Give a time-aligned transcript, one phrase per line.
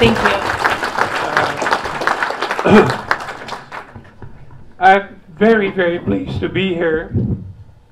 [0.00, 0.32] Thank you.
[4.78, 7.14] I'm very, very pleased to be here.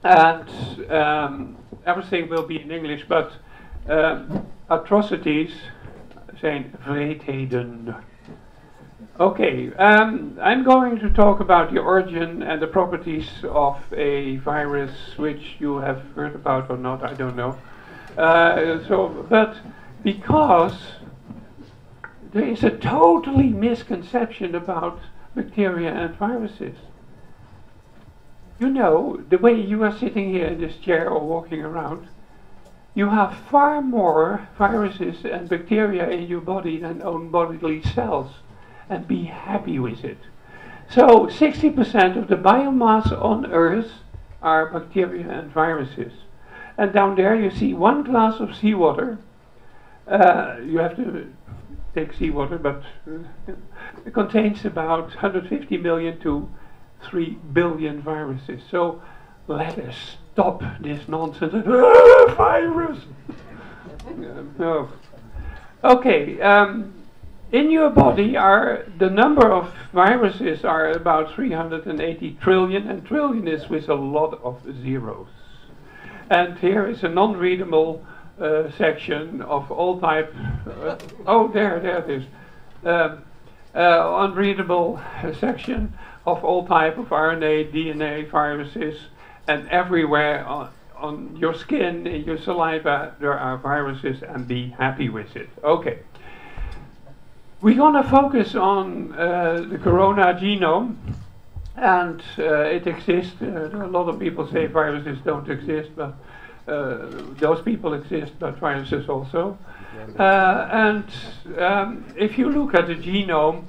[0.05, 3.33] And um, everything will be in English, but
[3.91, 5.53] um, atrocities
[6.41, 7.95] zijn wreedheden.
[9.19, 14.93] Okay, um, I'm going to talk about the origin and the properties of a virus
[15.19, 17.55] which you have heard about or not, I don't know.
[18.17, 19.57] Uh, so, but
[20.03, 20.98] because
[22.33, 25.01] there is a totally misconception about
[25.35, 26.77] bacteria and viruses.
[28.59, 32.09] You know, the way you are sitting here in this chair or walking around,
[32.95, 38.33] you have far more viruses and bacteria in your body than own bodily cells.
[38.91, 40.19] And be happy with it.
[40.91, 43.93] So 60% of the biomass on Earth
[44.43, 46.13] are bacteria and viruses.
[46.79, 49.19] And down there you see one glass of seawater.
[50.07, 51.33] Uh, you have to
[51.95, 53.53] take seawater, but uh,
[54.07, 56.49] it contains about 150 million to
[57.05, 58.63] 3 billion viruses.
[58.71, 59.03] So
[59.47, 61.55] let us stop this nonsense.
[61.67, 63.01] Ah, virus!
[65.85, 66.93] Okay, um,
[67.53, 73.69] in your body are the number of viruses are about 380 trillion, and trillion is
[73.69, 75.29] with a lot of zeros.
[76.31, 78.05] And here is a non-readable
[78.41, 80.35] uh, section of all type.
[80.67, 82.25] Uh, oh, there, there it is.
[82.85, 83.25] Um,
[83.75, 85.01] uh, unreadable
[85.41, 85.93] section
[86.27, 88.99] of all type of RNA, DNA, viruses,
[89.47, 95.09] and everywhere on, on your skin, in your saliva, there are viruses, and be happy
[95.09, 95.49] with it.
[95.63, 96.01] Okay.
[97.61, 100.97] We're going to focus on uh, the corona genome,
[101.77, 103.35] and uh, it exists.
[103.41, 106.15] Uh, a lot of people say viruses don't exist, but
[106.69, 109.59] those people exist, but viruses also.
[110.19, 111.05] Uh, and
[111.59, 113.65] um, if you look at the genome,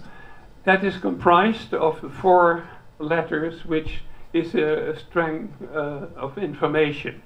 [0.66, 2.68] that is comprised of four
[3.00, 4.02] letters, which
[4.34, 7.22] is a, a string uh, of information.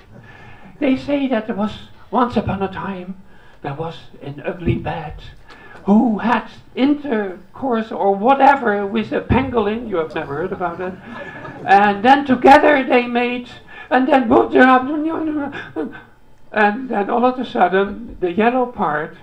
[0.81, 3.23] They say that there was once upon a time
[3.63, 5.21] there was an ugly bat
[5.85, 9.89] who had intercourse or whatever with a pangolin.
[9.89, 10.95] You have never heard about it.
[11.65, 13.49] And then together they made,
[13.89, 14.29] and then
[16.53, 19.17] and then all of a sudden, the yellow part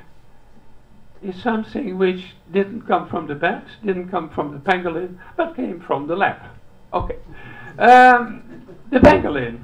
[1.22, 5.80] is something which didn't come from the bat, didn't come from the pangolin, but came
[5.80, 6.38] from the lab.
[6.94, 7.18] Okay.
[7.78, 9.60] Um, the pangolin.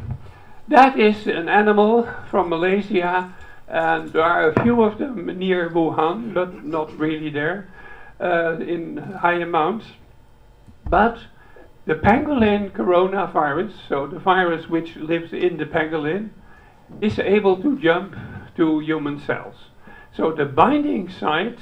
[0.67, 3.33] That is an animal from Malaysia,
[3.67, 7.67] and there are a few of them near Wuhan, but not really there
[8.19, 9.85] uh, in high amounts.
[10.87, 11.19] But
[11.85, 16.29] the pangolin coronavirus, so the virus which lives in the pangolin,
[17.01, 18.15] is able to jump
[18.57, 19.55] to human cells.
[20.15, 21.59] So the binding site,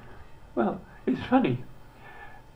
[0.55, 1.63] Well, it's funny.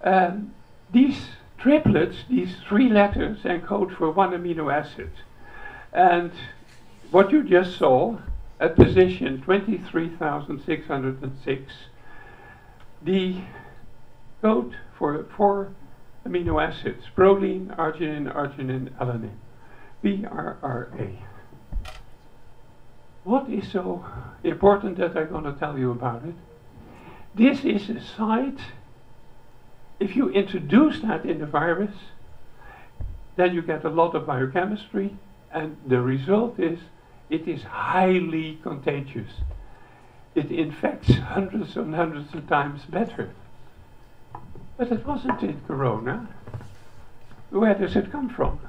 [0.03, 0.53] Um,
[0.91, 1.19] these
[1.57, 5.11] triplets, these three letters, encode for one amino acid.
[5.91, 6.31] And
[7.11, 8.17] what you just saw
[8.59, 11.73] at position 23,606,
[13.01, 13.37] the
[14.41, 15.73] code for four
[16.27, 19.37] amino acids, proline, arginine, arginine, alanine,
[20.03, 21.15] PRRA.
[23.23, 24.05] What is so
[24.43, 26.35] important that I'm going to tell you about it?
[27.35, 28.59] This is a site,
[29.99, 31.93] if you introduce that in the virus,
[33.35, 35.15] then you get a lot of biochemistry,
[35.53, 36.79] and the result is
[37.29, 39.29] it is highly contagious.
[40.35, 43.31] It infects hundreds and hundreds of times better.
[44.77, 46.27] But it wasn't in Corona.
[47.49, 48.59] Where does it come from?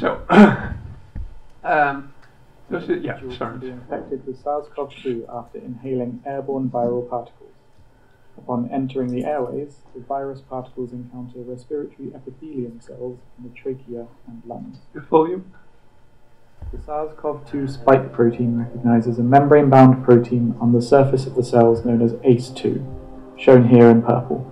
[0.00, 0.22] So,
[1.64, 2.12] um,
[2.70, 3.58] does it, yeah, sorry.
[3.58, 7.48] be infected with SARS-CoV-2 after inhaling airborne viral particles.
[8.36, 14.42] Upon entering the airways, the virus particles encounter respiratory epithelium cells in the trachea and
[14.46, 14.78] lungs.
[14.94, 15.52] The volume?
[16.70, 22.02] The SARS-CoV-2 spike protein recognizes a membrane-bound protein on the surface of the cells known
[22.02, 24.44] as ACE2, shown here in purple.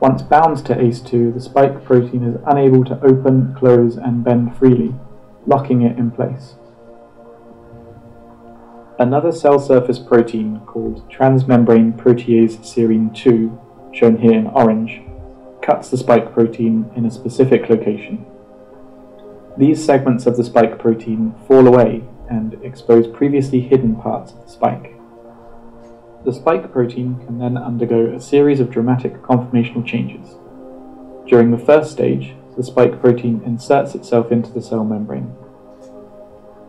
[0.00, 4.94] Once bound to ACE2, the spike protein is unable to open, close, and bend freely,
[5.46, 6.54] locking it in place.
[8.98, 13.60] Another cell surface protein called transmembrane protease serine 2,
[13.92, 15.02] shown here in orange,
[15.60, 18.24] cuts the spike protein in a specific location.
[19.58, 24.50] These segments of the spike protein fall away and expose previously hidden parts of the
[24.50, 24.94] spike.
[26.26, 30.36] The spike protein can then undergo a series of dramatic conformational changes.
[31.26, 35.34] During the first stage, the spike protein inserts itself into the cell membrane.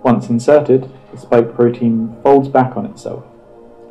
[0.04, 3.26] Once inserted, the spike protein folds back on itself,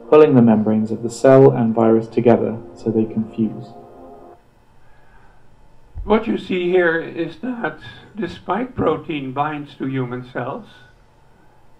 [0.09, 3.67] pulling the membranes of the cell and virus together so they can fuse.
[6.07, 7.81] What you see here is that
[8.15, 10.69] the spike protein binds to human cells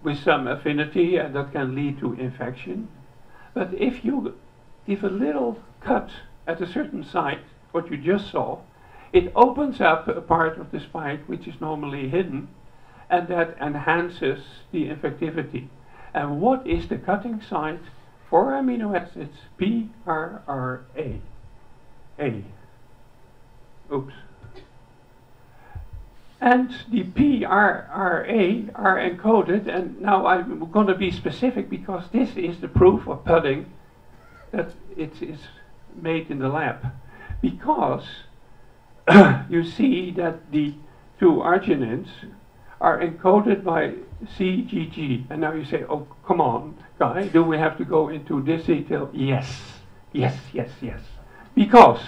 [0.03, 2.89] with some affinity and that can lead to infection.
[3.55, 4.35] But if you
[4.85, 6.11] give a little cut
[6.45, 8.63] at a certain site, what you just saw,
[9.13, 12.49] it opens up a part of the spike which is normally hidden
[13.09, 15.69] and that enhances the infectivity.
[16.13, 17.79] And what is the cutting site
[18.29, 19.37] for amino acids?
[19.57, 21.21] PRRA.
[22.19, 22.45] A.
[23.93, 24.13] Oops.
[26.41, 32.61] And the PRRA are encoded, and now I'm going to be specific because this is
[32.61, 33.73] the proof of pudding
[34.53, 35.39] that it is
[36.01, 36.93] made in the lab.
[37.41, 38.05] Because
[39.49, 40.75] you see that the
[41.19, 42.09] two arginines
[42.81, 43.95] are encoded by
[44.37, 45.25] CGG.
[45.31, 48.67] And now you say, oh, come on, guy, do we have to go into this
[48.67, 49.11] detail?
[49.13, 49.81] Yes,
[50.13, 51.01] yes, yes, yes.
[51.55, 52.01] Because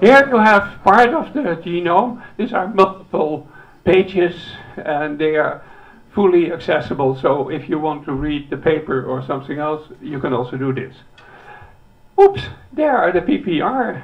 [0.00, 2.22] here you have part of the genome.
[2.36, 3.48] These are multiple
[3.84, 4.34] pages
[4.76, 5.62] and they are
[6.14, 7.16] fully accessible.
[7.16, 10.72] So if you want to read the paper or something else, you can also do
[10.72, 10.94] this.
[12.20, 12.42] Oops,
[12.72, 14.02] there are the PPR.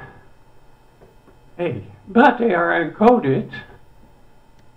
[1.57, 3.51] Hey, but they are encoded.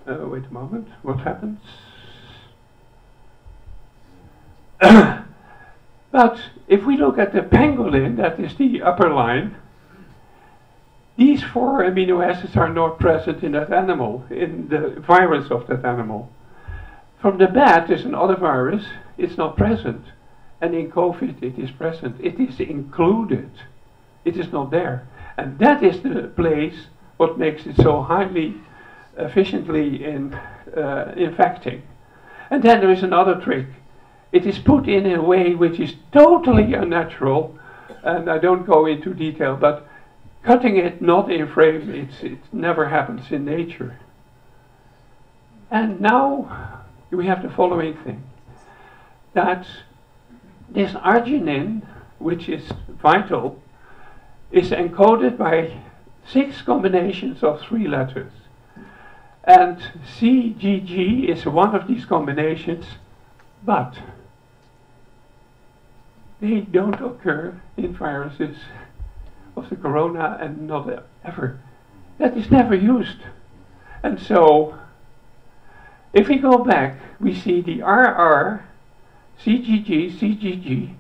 [0.06, 1.60] Uh, wait a moment, what happens?
[6.10, 9.56] but if we look at the pangolin, that is the upper line,
[11.18, 15.84] these four amino acids are not present in that animal, in the virus of that
[15.84, 16.30] animal.
[17.20, 18.84] From the bat, there's another virus,
[19.18, 20.04] it's not present.
[20.60, 22.20] And in COVID, it is present.
[22.20, 23.50] It is included.
[24.24, 25.08] It is not there.
[25.36, 28.54] And that is the place what makes it so highly
[29.16, 31.82] efficiently in uh, infecting.
[32.48, 33.66] And then there is another trick.
[34.30, 37.58] It is put in a way which is totally unnatural,
[38.04, 39.88] and I don't go into detail, but
[40.48, 43.98] Cutting it not in frame, it's, it never happens in nature.
[45.70, 48.24] And now we have the following thing
[49.34, 49.66] that
[50.70, 51.82] this arginine,
[52.18, 53.60] which is vital,
[54.50, 55.82] is encoded by
[56.26, 58.32] six combinations of three letters.
[59.44, 59.76] And
[60.18, 62.86] CGG is one of these combinations,
[63.66, 63.98] but
[66.40, 68.56] they don't occur in viruses
[69.58, 71.60] of the corona and not ever.
[72.18, 73.18] That is never used.
[74.02, 74.78] And so,
[76.12, 78.64] if we go back, we see the RR,
[79.44, 80.94] CGG, CGG,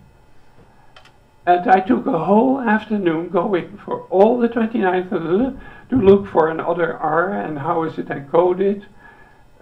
[1.48, 6.28] and I took a whole afternoon going for all the 29th of the, to look
[6.28, 8.84] for another R and how is it encoded.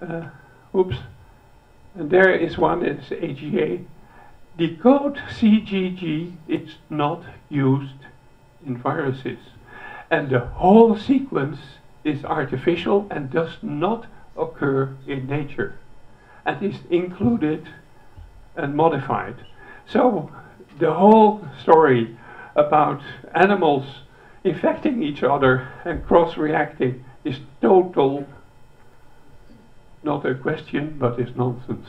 [0.03, 0.31] Uh,
[0.75, 0.97] oops.
[1.95, 3.85] And there is one, it's AGA.
[4.59, 8.06] The code CGG is not used
[8.66, 9.38] in viruses.
[10.11, 11.58] And the whole sequence
[12.04, 14.06] is artificial and does not
[14.37, 15.78] occur in nature
[16.44, 17.68] and is included
[18.54, 19.37] and modified.
[19.88, 20.30] So
[20.78, 22.16] the whole story
[22.54, 23.00] about
[23.35, 23.85] animals
[24.44, 28.26] infecting each other and cross-reacting is total,
[30.04, 31.88] not a question, but is nonsense.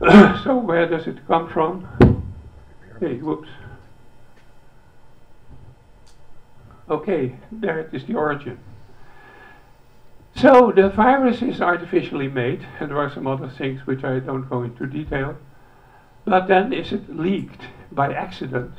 [0.44, 1.88] so where does it come from?
[3.00, 3.48] Hey, whoops.
[6.90, 8.58] Okay, there it is the origin.
[10.34, 14.48] So the virus is artificially made, and there are some other things which I don't
[14.48, 15.36] go into detail.
[16.24, 17.62] But then is it leaked
[17.92, 18.74] by accident?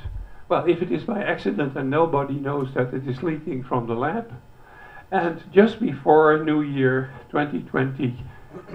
[0.49, 3.93] Well, if it is by accident and nobody knows that it is leaking from the
[3.93, 4.33] lab,
[5.11, 8.23] and just before New Year 2020,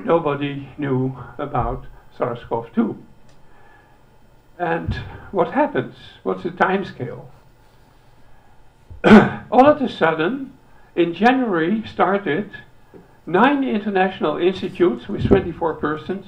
[0.05, 1.85] nobody knew about
[2.17, 2.97] SARS-CoV-2.
[4.59, 4.95] And
[5.31, 5.97] what happens?
[6.23, 7.31] What's the time scale?
[9.51, 10.55] All of a sudden,
[10.97, 12.51] in January started
[13.27, 16.27] nine international institutes with 24 persons,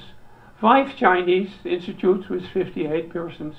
[0.59, 3.55] five Chinese institutes with 58 persons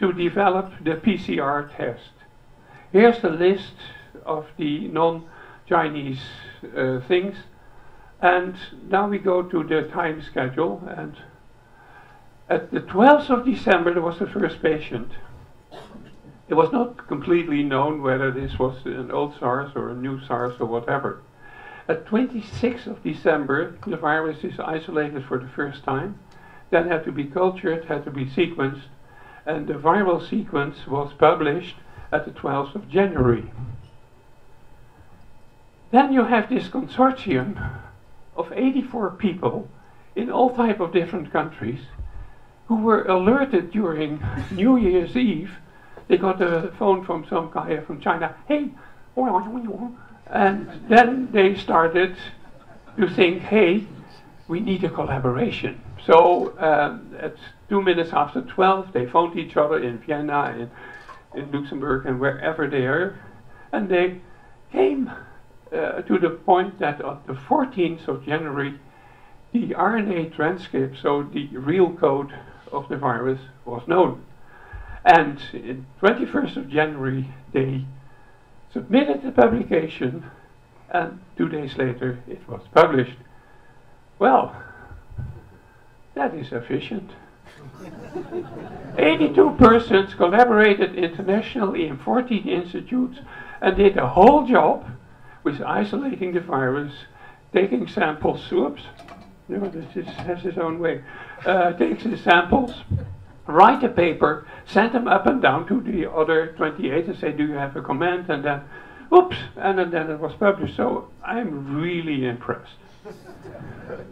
[0.00, 2.12] to develop the PCR test.
[2.92, 3.74] Here's the list
[4.24, 6.22] of the non-Chinese
[6.76, 7.36] uh, things.
[8.22, 8.56] And
[8.88, 11.16] now we go to the time schedule and
[12.48, 15.10] at the 12th of December, there was the first patient.
[16.48, 20.54] It was not completely known whether this was an old SARS or a new SARS
[20.60, 21.22] or whatever.
[21.88, 26.18] At 26th of December, the virus is isolated for the first time,
[26.70, 28.88] then had to be cultured, had to be sequenced,
[29.44, 31.76] and the viral sequence was published
[32.12, 33.50] at the 12th of January.
[35.90, 37.80] Then you have this consortium
[38.36, 39.68] of 84 people
[40.14, 41.80] in all type of different countries
[42.66, 45.52] who were alerted during New Year's Eve.
[46.08, 48.36] They got a phone from some guy from China.
[48.46, 48.70] Hey,
[50.28, 52.16] and then they started
[52.98, 53.86] to think, hey,
[54.48, 55.80] we need a collaboration.
[56.04, 57.34] So um, at
[57.68, 60.70] two minutes after 12, they phoned each other in Vienna,
[61.34, 63.18] in, in Luxembourg, and wherever they are.
[63.72, 64.20] And they
[64.70, 65.10] came
[65.72, 68.78] uh, to the point that on the 14th of January,
[69.52, 72.32] the RNA transcript, so the real code
[72.70, 74.22] of the virus was known.
[75.06, 77.84] And in 21st of January, they
[78.72, 80.28] submitted the publication,
[80.90, 83.16] and two days later it was published.
[84.18, 84.60] Well,
[86.14, 87.12] that is efficient.
[88.98, 93.20] 82 persons collaborated internationally in 14 institutes
[93.60, 94.90] and did a whole job
[95.44, 96.92] with isolating the virus,
[97.52, 98.82] taking samples, whoops,
[99.48, 101.04] no, this has its own way.
[101.44, 102.72] Uh, takes the samples,
[103.46, 107.46] write a paper, send them up and down to the other 28 and say, do
[107.46, 108.28] you have a comment?
[108.28, 108.62] And then,
[109.12, 110.76] oops, and then, it was published.
[110.76, 112.76] So I'm really impressed.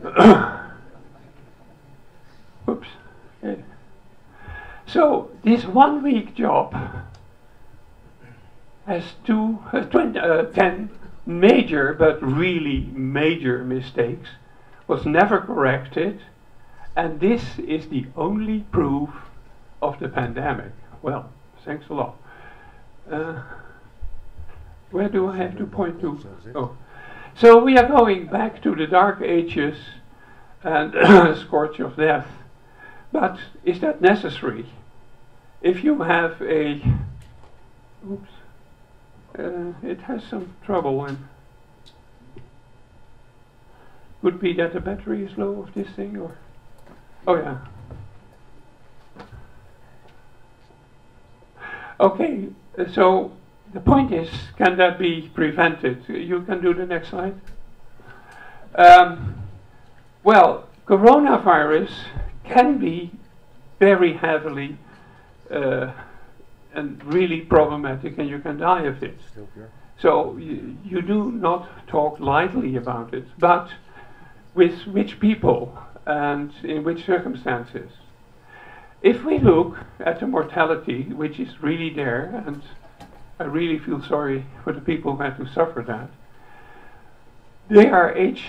[2.68, 2.88] oops.
[4.86, 6.74] So this one week job
[8.86, 10.90] has two, uh, 20, uh, 10
[11.26, 14.28] major, but really major mistakes
[14.86, 16.20] was never corrected,
[16.96, 19.10] and this is the only proof
[19.82, 20.72] of the pandemic.
[21.02, 21.30] Well,
[21.64, 22.16] thanks a lot.
[23.10, 23.42] Uh,
[24.90, 26.18] where do I have to point to?
[26.54, 26.76] Oh.
[27.36, 29.76] So we are going back to the Dark Ages
[30.62, 32.26] and scourge of death.
[33.12, 34.66] But is that necessary?
[35.62, 36.82] If you have a,
[38.08, 38.30] oops,
[39.38, 41.28] uh, it has some trouble in
[44.24, 46.38] could be that the battery is low of this thing or...
[47.26, 47.58] Oh yeah.
[52.00, 52.48] Okay,
[52.92, 53.32] so
[53.72, 54.28] the point is,
[54.58, 56.04] can that be prevented?
[56.08, 57.34] You can do the next slide.
[58.74, 59.42] Um,
[60.22, 61.90] well, coronavirus
[62.44, 63.10] can be
[63.78, 64.76] very heavily
[65.50, 65.92] uh,
[66.74, 69.18] and really problematic and you can die of it.
[69.98, 73.70] So you, you do not talk lightly about it, but
[74.54, 77.90] with which people and in which circumstances.
[79.02, 82.62] if we look at the mortality, which is really there, and
[83.38, 86.08] I really feel sorry for the people who had to suffer that,
[87.68, 88.44] they are age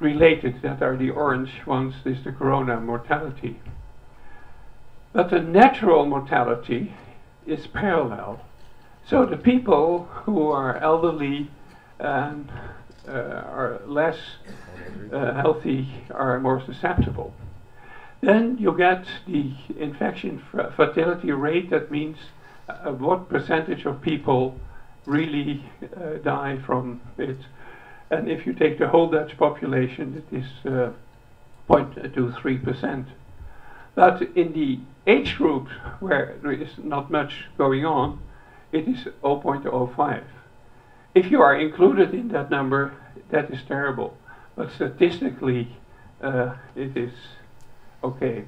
[0.00, 3.60] related, that are the orange ones, is the corona mortality.
[5.12, 6.94] But the natural mortality
[7.46, 8.40] is parallel.
[9.06, 11.50] So the people who are elderly
[11.98, 12.50] and
[13.10, 14.18] are less
[15.12, 17.32] uh, healthy are more susceptible.
[18.20, 20.42] Then you get the infection
[20.76, 22.18] fatality rate, that means
[22.68, 24.58] uh, what percentage of people
[25.06, 25.64] really
[25.96, 27.38] uh, die from it.
[28.10, 30.92] And if you take the whole Dutch population, it is uh,
[31.68, 33.06] 0.23%.
[33.94, 35.68] But in the age group
[36.00, 38.20] where there is not much going on,
[38.72, 40.22] it is 0.05.
[41.14, 42.92] If you are included in that number,
[43.30, 44.16] that is terrible.
[44.56, 45.76] But statistically,
[46.20, 47.12] uh, it is
[48.02, 48.44] okay.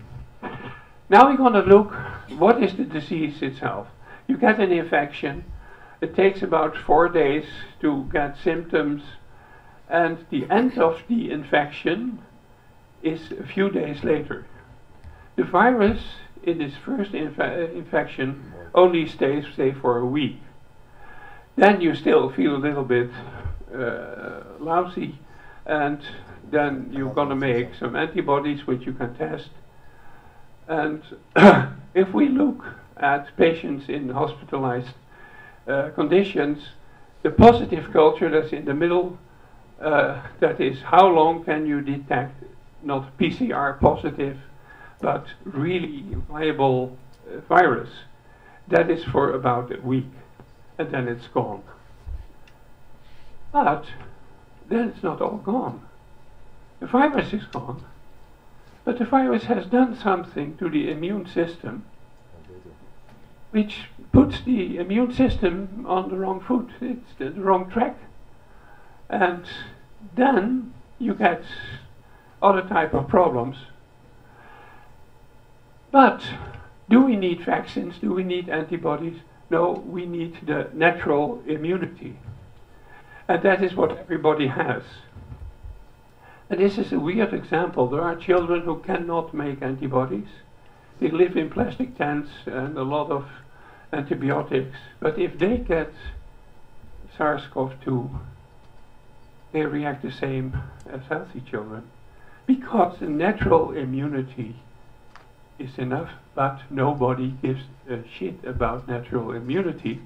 [1.09, 1.93] Now we're going to look,
[2.39, 3.89] what is the disease itself?
[4.27, 5.45] You get an infection,
[6.01, 7.45] it takes about four days
[7.81, 9.03] to get symptoms,
[9.89, 12.21] and the end of the infection
[13.03, 14.47] is a few days later.
[15.37, 16.03] The virus
[16.43, 20.41] in this first inf infection only stays, say, for a week.
[21.57, 23.11] Then you still feel a little bit
[23.75, 25.19] uh, lousy,
[25.66, 26.00] and
[26.50, 29.50] then you're going to make some antibodies which you can test.
[30.69, 31.02] And
[31.95, 32.64] if we look
[32.97, 34.95] at patients in hospitalized
[35.66, 36.59] uh, conditions,
[37.23, 39.19] the positive culture that's in the middle,
[39.81, 42.42] uh, that is how long can you detect
[42.83, 44.37] not PCR positive,
[45.00, 46.97] but really viable
[47.28, 47.90] uh, virus,
[48.69, 50.11] that is for about a week,
[50.78, 51.62] and then it's gone.
[53.52, 53.87] But
[54.73, 55.87] then it's not all gone.
[56.81, 57.85] The virus is gone,
[58.85, 61.85] but the virus has done something to the immune system
[63.52, 67.97] which puts the immune system on the wrong foot, it's the, wrong track.
[69.08, 69.45] And
[70.17, 71.45] then you get
[72.43, 73.56] other type of problems.
[75.91, 76.26] But
[76.89, 77.99] do we need vaccines?
[77.99, 79.19] Do we need antibodies?
[79.50, 82.17] No, we need the natural immunity.
[83.28, 84.82] And that is what everybody has.
[86.50, 87.89] And this is a weird example.
[87.89, 90.28] There are children who cannot make antibodies.
[91.00, 93.26] They live in plastic tents and a lot of
[93.93, 94.76] antibiotics.
[95.00, 95.93] But if they get
[97.17, 98.21] SARS-CoV-2,
[99.52, 100.56] they react the same
[100.91, 101.85] as healthy children.
[102.47, 104.56] Because the natural immunity
[105.58, 110.00] is enough, but nobody gives a shit about natural immunity.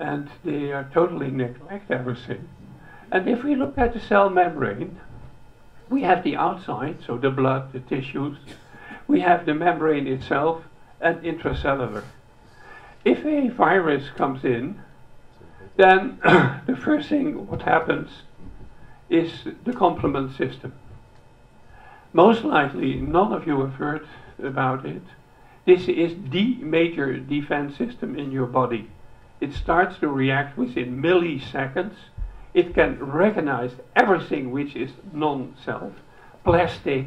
[0.00, 2.48] And they are totally neglect everything.
[3.12, 4.98] And if we look at the cell membrane,
[5.90, 8.38] we have the outside, so the blood, the tissues.
[9.06, 10.62] We have the membrane itself
[11.00, 12.04] and intracellular.
[13.04, 14.80] If a virus comes in,
[15.76, 16.18] then
[16.66, 18.10] the first thing what happens
[19.10, 19.30] is
[19.64, 20.72] the complement system.
[22.12, 24.06] Most likely, none of you have heard
[24.42, 25.02] about it.
[25.66, 28.88] This is the major defense system in your body.
[29.40, 31.94] It starts to react within milliseconds.
[32.52, 35.92] It can recognize everything which is non-self,
[36.44, 37.06] plastic,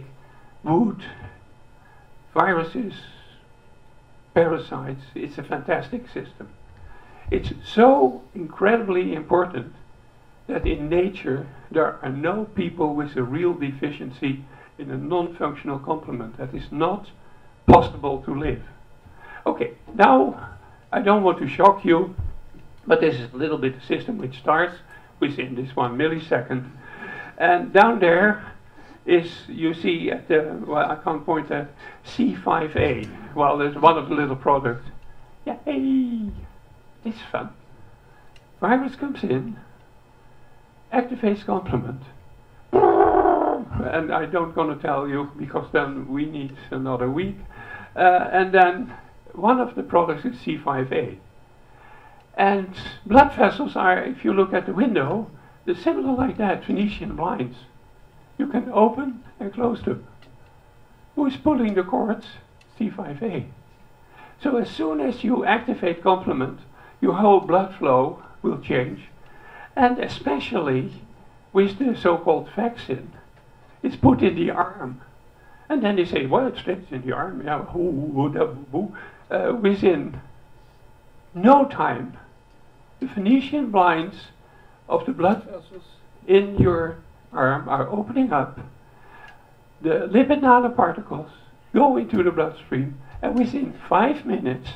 [0.63, 1.04] wood,
[2.34, 2.93] viruses,
[4.34, 5.04] parasites.
[5.13, 6.50] It's a fantastic system.
[7.30, 9.74] It's so incredibly important
[10.48, 14.43] that in nature there are no people with a real deficiency
[14.78, 16.38] in a non-functional complement.
[16.38, 17.12] That is not
[17.65, 18.63] possible to live.
[19.46, 20.53] Okay, now
[20.94, 22.16] I don't want to shock you,
[22.86, 24.76] but this is a little bit a system which starts
[25.20, 26.70] within this one millisecond.
[27.40, 28.54] And down there
[29.04, 31.72] is, you see at the, well I can't point at,
[32.06, 33.34] C5A.
[33.34, 34.86] Well, there's one of the little products.
[35.48, 36.30] Yay!
[37.04, 37.50] It's fun.
[38.62, 39.58] Virus comes in,
[40.94, 42.04] activates complement,
[42.72, 47.38] and I don't gonna tell you because then we need another week.
[47.96, 48.94] Uh, and then
[49.34, 51.17] one of the products is C5A.
[52.36, 52.74] And
[53.06, 55.30] blood vessels are, if you look at the window,
[55.65, 57.58] they're similar like that, Venetian blinds.
[58.38, 60.08] You can open and close them.
[61.15, 62.26] Who is pulling the cords?
[62.80, 63.46] C5A.
[64.41, 66.60] So as soon as you activate complement,
[67.02, 69.02] your whole blood flow will change.
[69.76, 70.91] And especially
[71.54, 73.12] with the so-called vaccine,
[73.82, 75.02] it's put in the arm.
[75.69, 77.43] And then they say, well, it stays in the arm.
[77.46, 77.65] Yeah,
[79.34, 80.22] uh, within
[81.34, 82.17] no time,
[83.00, 84.15] the Venetian blinds
[84.88, 85.84] of the blood vessels
[86.28, 86.98] in your
[87.32, 88.60] arm are opening up.
[89.82, 91.32] The lipid nanoparticles
[91.74, 94.69] go into the bloodstream, and within five minutes,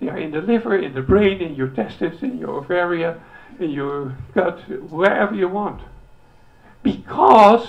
[0.00, 3.20] they are in the liver, in the brain, in your testes, in your ovaria,
[3.60, 4.58] in your gut,
[4.90, 5.80] wherever you want.
[6.82, 7.68] Because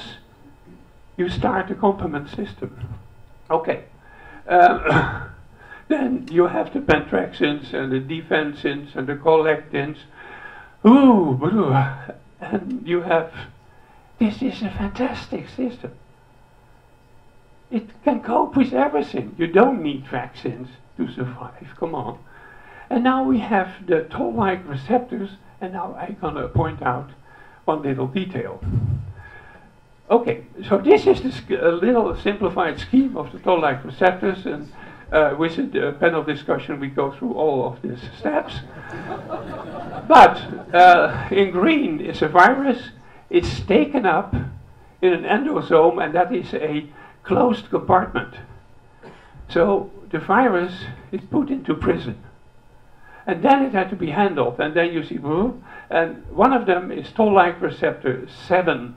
[1.16, 2.98] you start the complement system.
[3.52, 3.84] Okay.
[4.48, 5.30] Um,
[5.94, 9.98] then you have the pentraxins and the defensins and the collectins.
[10.86, 11.40] Ooh,
[12.42, 13.32] and you have.
[14.20, 15.92] This is a fantastic system.
[17.72, 19.36] It can cope with everything.
[19.38, 21.68] You don't need vaccines to survive.
[21.80, 22.20] Come on.
[22.90, 27.10] And now we have the toll-like receptors, and now I'm going to point out
[27.66, 28.62] one little detail.
[30.12, 34.72] Okay, so this is a little simplified scheme of the toll-like receptors, and
[35.14, 38.62] uh, with the panel discussion we go through all of these steps.
[40.08, 40.38] but
[40.74, 42.90] uh, in green is a virus.
[43.30, 44.34] It's taken up
[45.02, 46.90] in an endosome, and that is a
[47.22, 48.36] closed compartment.
[49.50, 52.22] So the virus is put into prison.
[53.28, 54.60] And then it had to be handled.
[54.60, 55.20] And then you see,
[55.90, 58.96] and one of them is toll-like receptor 7.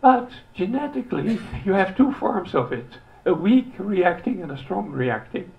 [0.00, 2.86] But genetically, you have two forms of it
[3.26, 5.52] a weak reacting and a strong reacting.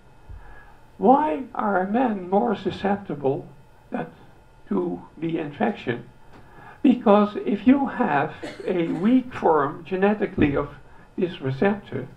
[0.97, 3.47] Why are men more susceptible
[3.91, 4.09] that,
[4.69, 6.09] to the infection?
[6.81, 8.33] Because if you have
[8.65, 10.69] a weak form genetically of
[11.17, 12.07] this receptor,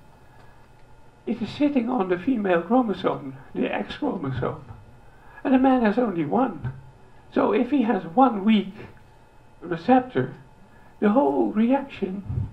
[1.26, 4.64] it is sitting on the female chromosome, the X chromosome.
[5.42, 6.72] And a man has only one.
[7.34, 8.74] So if he has one weak
[9.60, 10.34] receptor,
[11.00, 12.48] the whole reaction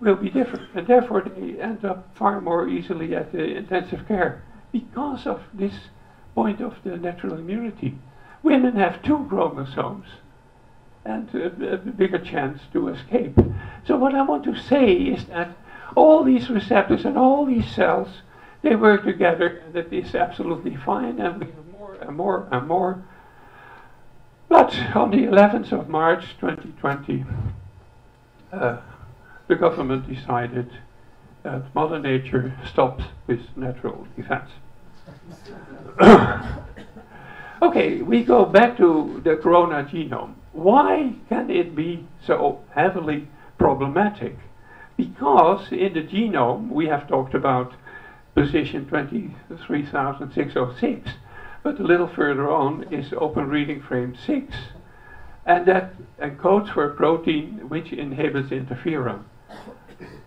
[0.00, 0.68] will be different.
[0.74, 5.74] And therefore they end up far more easily at the intensive care because of this
[6.34, 7.98] point of the natural immunity.
[8.42, 10.06] Women have two chromosomes
[11.04, 13.38] and a, a bigger chance to escape.
[13.86, 15.56] So what I want to say is that
[15.94, 18.08] all these receptors and all these cells,
[18.62, 22.66] they work together and that is absolutely fine and we have more and more and
[22.68, 23.04] more.
[24.48, 27.24] But on the 11th of March 2020,
[28.52, 28.78] uh,
[29.48, 30.70] the government decided
[31.42, 34.50] that Mother Nature stops with natural defense.
[37.62, 40.34] okay, we go back to the corona genome.
[40.52, 43.28] Why can it be so heavily
[43.58, 44.36] problematic?
[44.96, 47.74] because in the genome we have talked about
[48.34, 51.10] position 23606,
[51.62, 54.54] but a little further on is open reading frame 6,
[55.44, 59.24] and that encodes for a protein which inhibits interferon.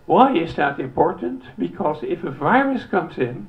[0.06, 1.44] Why is that important?
[1.58, 3.48] Because if a virus comes in,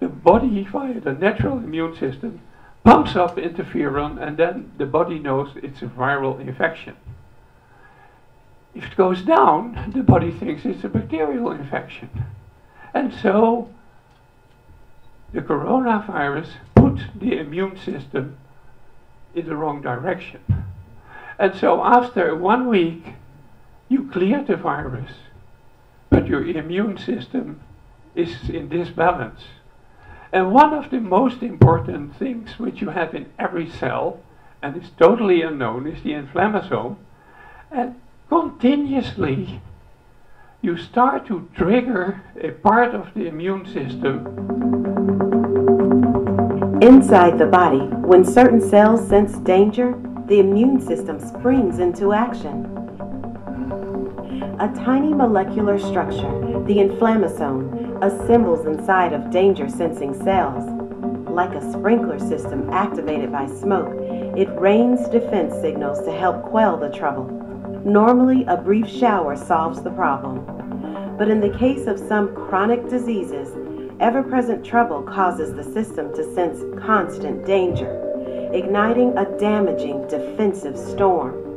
[0.00, 2.40] the body, via the natural immune system,
[2.84, 6.96] pumps up interferon, and then the body knows it's a viral infection.
[8.74, 12.10] If it goes down, the body thinks it's a bacterial infection.
[12.94, 13.70] And so
[15.32, 18.36] the coronavirus put the immune system
[19.34, 20.40] in the wrong direction.
[21.38, 23.14] And so after one week,
[23.88, 25.12] you clear the virus,
[26.10, 27.60] but your immune system
[28.14, 29.40] is in disbalance.
[30.32, 34.20] And one of the most important things which you have in every cell,
[34.62, 36.96] and is totally unknown, is the inflammasome.
[37.70, 37.94] And
[38.28, 39.62] continuously
[40.60, 44.26] you start to trigger a part of the immune system.
[46.82, 52.77] Inside the body, when certain cells sense danger, the immune system springs into action.
[54.60, 56.32] A tiny molecular structure,
[56.66, 60.64] the inflammasome, assembles inside of danger sensing cells.
[61.30, 63.94] Like a sprinkler system activated by smoke,
[64.36, 67.26] it rains defense signals to help quell the trouble.
[67.84, 70.44] Normally, a brief shower solves the problem.
[71.16, 73.50] But in the case of some chronic diseases,
[74.00, 81.47] ever present trouble causes the system to sense constant danger, igniting a damaging defensive storm.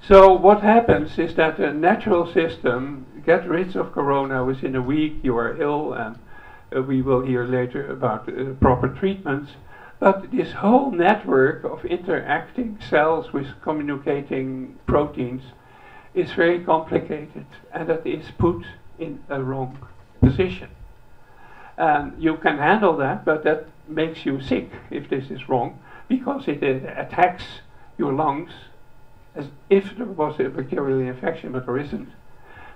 [0.00, 5.16] So, what happens is that the natural system gets rid of corona within a week,
[5.22, 6.18] you are ill, and
[6.74, 9.52] uh, we will hear later about uh, proper treatments.
[10.00, 15.42] But this whole network of interacting cells with communicating proteins
[16.14, 18.64] is very complicated and that is put
[18.98, 19.78] in a wrong
[20.20, 20.68] position.
[21.76, 26.48] And you can handle that, but that makes you sick if this is wrong because
[26.48, 27.44] it uh, attacks
[27.96, 28.52] your lungs
[29.34, 32.08] as if there was a bacterial infection, but there isn't.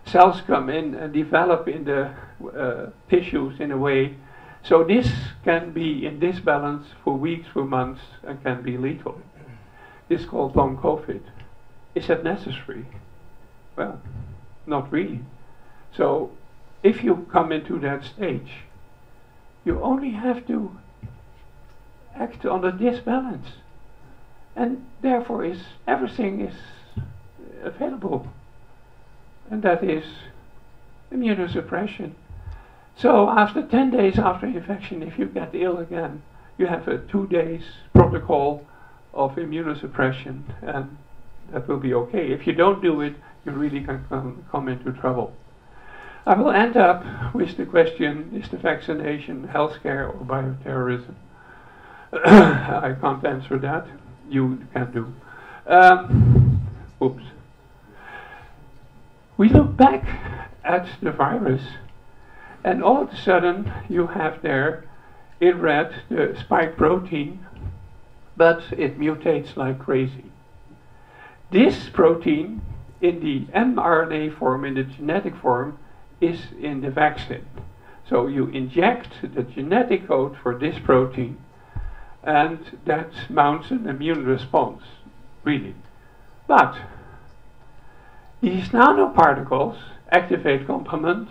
[0.05, 2.11] Cells come in and develop in the
[2.57, 4.17] uh, tissues in a way
[4.65, 5.11] so this
[5.45, 9.21] can be in disbalance for weeks, for months, and can be lethal.
[10.09, 11.21] This is called long COVID.
[11.95, 12.87] Is that necessary?
[13.77, 14.01] Well,
[14.67, 15.21] not really.
[15.97, 16.31] So
[16.83, 18.53] if you come into that stage,
[19.65, 20.79] you only have to
[22.15, 23.49] act on the disbalance.
[24.55, 26.55] And therefore is everything is
[27.63, 28.27] available.
[29.51, 30.05] And that is
[31.13, 32.13] immunosuppression.
[32.97, 36.23] So after 10 days after infection, if you get ill again,
[36.59, 37.63] you have a two days
[37.95, 38.67] protocol
[39.15, 40.97] of immunosuppression and
[41.53, 42.33] that will be okay.
[42.33, 45.35] If you don't do it, you really can come, come into trouble.
[46.25, 51.15] I will end up with the question, is the vaccination healthcare or bioterrorism?
[52.13, 53.87] I can't answer that.
[54.29, 55.15] You can do.
[55.67, 56.61] Um,
[57.03, 57.25] oops.
[59.37, 60.05] We look back
[60.65, 61.63] at the virus
[62.65, 64.85] and all of a sudden you have there
[65.41, 67.45] in red the spike protein,
[68.37, 70.25] but it mutates like crazy.
[71.51, 72.63] This protein
[73.01, 75.79] in the mRNA form, in the genetic form,
[76.21, 77.45] is in the vaccine.
[78.09, 81.39] So you inject the genetic code for this protein
[82.23, 84.83] and that mounts an immune response,
[85.43, 85.75] really.
[86.47, 86.77] But
[88.41, 89.79] these nanoparticles
[90.11, 91.29] activate complement,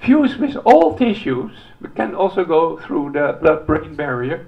[0.00, 4.46] fuse with all tissues, but can also go through the blood-brain barrier,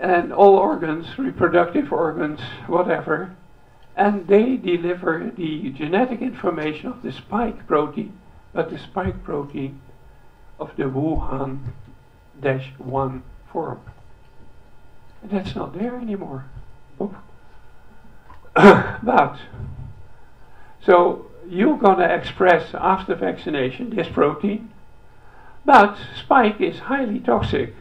[0.00, 3.36] and all organs, reproductive organs, whatever,
[3.96, 8.18] and they deliver the genetic information of the spike protein,
[8.52, 9.80] but the spike protein
[10.58, 13.80] of the Wuhan-1 form.
[15.22, 16.46] And that's not there anymore.
[18.54, 19.36] but,
[20.84, 24.70] so you're going to express after vaccination this protein,
[25.64, 27.74] but spike is highly toxic.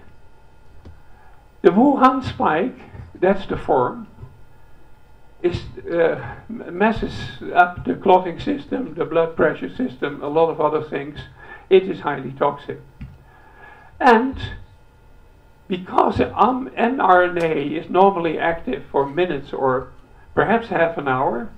[1.62, 2.78] The Wuhan spike,
[3.16, 4.08] that's the form,
[5.42, 7.14] is uh, messes
[7.54, 11.20] up the clotting system, the blood pressure system, a lot of other things.
[11.70, 12.80] It is highly toxic.
[14.00, 14.38] And
[15.70, 19.92] because um, mRNA is normally active for minutes or
[20.34, 21.50] perhaps half an hour,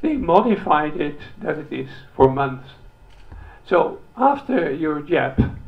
[0.00, 2.70] they modified it that it is for months.
[3.68, 5.58] So after your jab,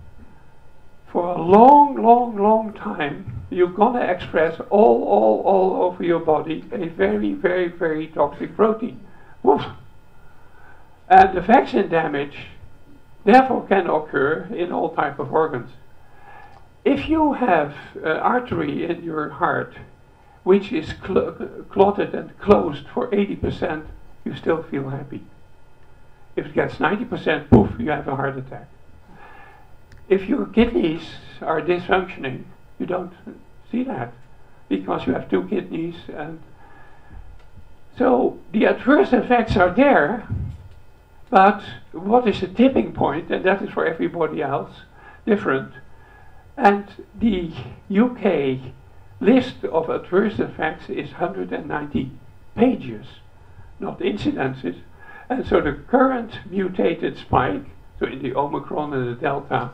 [1.13, 6.65] for a long, long, long time, you're gonna express all, all, all over your body
[6.73, 9.01] a very, very, very toxic protein.
[9.43, 9.63] Woof.
[11.09, 12.49] And the vaccine damage
[13.25, 15.71] therefore can occur in all type of organs.
[16.87, 19.75] If you have an artery in your heart
[20.45, 21.33] which is cl
[21.69, 23.87] clotted and closed for 80%,
[24.25, 25.23] you still feel happy.
[26.37, 28.69] If it gets 90%, poof, you have a heart attack.
[30.09, 31.03] If your kidneys
[31.43, 32.45] are dysfunctioning,
[32.79, 33.15] you don't
[33.69, 34.13] see that
[34.69, 36.39] because you have two kidneys and
[37.99, 40.29] so the adverse effects are there,
[41.31, 44.83] but what is the tipping point, and that is for everybody else
[45.27, 45.73] different.
[46.57, 46.87] And
[47.19, 47.53] the
[47.91, 48.73] UK
[49.21, 52.11] list of adverse effects is 190
[52.55, 53.07] pages,
[53.79, 54.77] not incidences.
[55.29, 57.65] And so the current mutated spike,
[57.99, 59.73] so in the Omicron and the Delta,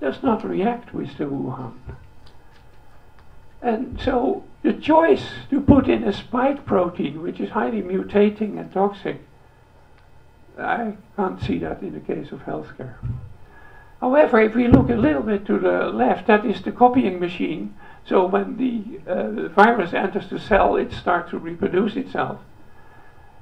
[0.00, 1.74] does not react with the Wuhan.
[3.60, 8.72] And so the choice to put in a spike protein, which is highly mutating and
[8.72, 9.22] toxic,
[10.58, 12.94] I can't see that in the case of healthcare.
[14.04, 17.74] However, if we look a little bit to the left, that is the copying machine.
[18.04, 22.38] So when the uh, virus enters the cell, it starts to reproduce itself.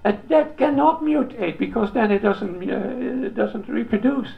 [0.04, 4.28] And that cannot mutate because then it doesn't, uh, it doesn't reproduce.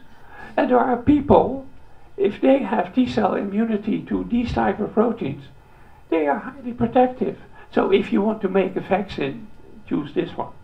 [0.56, 1.66] And there are people,
[2.16, 5.44] if they have T cell immunity to these type of proteins,
[6.08, 7.36] they are highly protective.
[7.70, 9.48] So if you want to make a vaccine,
[9.86, 10.54] choose this one.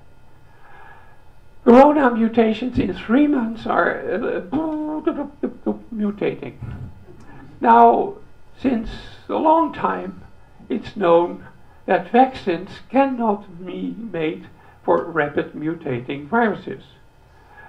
[1.64, 4.40] Corona mutations in three months are uh,
[5.94, 6.54] mutating.
[7.60, 8.14] Now,
[8.58, 8.90] since
[9.28, 10.22] a long time,
[10.68, 11.46] it's known
[11.86, 14.46] that vaccines cannot be made
[14.84, 16.82] for rapid mutating viruses.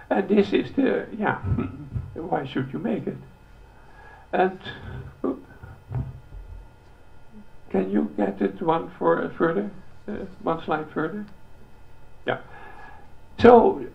[0.10, 1.38] And this is the, yeah,
[2.14, 3.18] why should you make it?
[4.32, 4.60] And,
[7.70, 9.72] can you get it one for further,
[10.08, 11.26] uh, one slide further?
[12.26, 12.40] Yeah.
[13.42, 13.88] So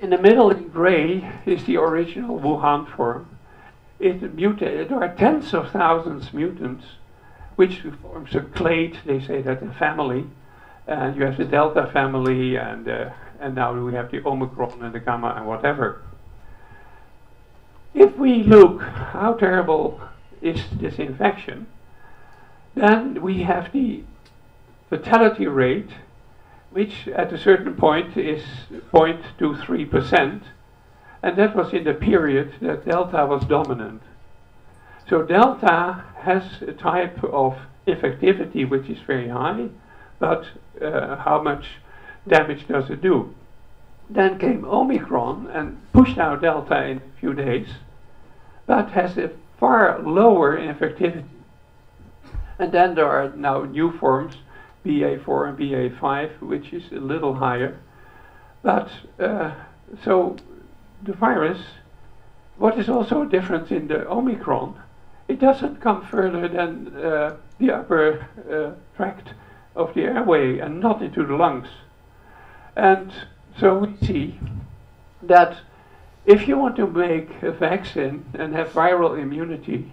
[0.00, 3.26] in the middle in gray is the original Wuhan form.
[3.98, 4.90] It mutated.
[4.90, 6.84] There are tens of thousands mutants,
[7.56, 8.98] which forms a clade.
[9.06, 10.26] They say that a family,
[10.86, 14.94] and you have the Delta family, and uh, and now we have the Omicron and
[14.94, 16.02] the Gamma and whatever.
[17.94, 20.00] If we look how terrible
[20.42, 21.66] is this infection,
[22.74, 24.04] then we have the
[24.90, 25.90] fatality rate
[26.70, 28.42] which at a certain point is
[28.92, 30.42] 0.23%,
[31.22, 34.02] and that was in the period that delta was dominant.
[35.08, 39.68] So delta has a type of effectivity which is very high,
[40.18, 40.46] but
[40.82, 41.66] uh, how much
[42.26, 43.34] damage does it do?
[44.10, 47.68] Then came Omicron and pushed out delta in a few days,
[48.66, 51.24] but has a far lower infectivity.
[52.58, 54.36] And then there are now new forms,
[54.84, 57.78] BA4 and BA5, which is a little higher.
[58.62, 59.54] But uh,
[60.04, 60.36] so
[61.02, 61.60] the virus,
[62.56, 64.80] what is also a difference in the Omicron,
[65.28, 69.34] it doesn't come further than uh, the upper uh, tract
[69.76, 71.68] of the airway and not into the lungs.
[72.74, 73.12] And
[73.58, 74.38] so we see
[75.22, 75.58] that
[76.24, 79.92] if you want to make a vaccine and have viral immunity,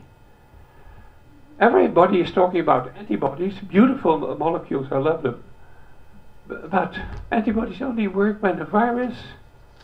[1.60, 5.44] everybody is talking about antibodies, beautiful molecules, I love them.
[6.48, 6.96] But
[7.32, 9.18] antibodies only work when the virus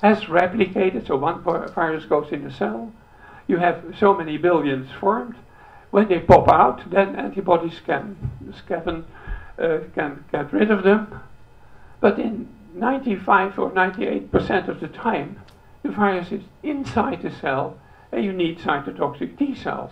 [0.02, 2.92] has replicated, so one virus goes in the cell,
[3.48, 5.36] you have so many billions formed.
[5.92, 8.16] When they pop out, then antibodies can,
[8.68, 9.06] can,
[9.60, 11.22] uh, can get rid of them.
[12.00, 15.42] But in 95 or 98% of the time,
[15.84, 17.78] the virus is inside the cell
[18.12, 19.92] and you need cytotoxic T cells.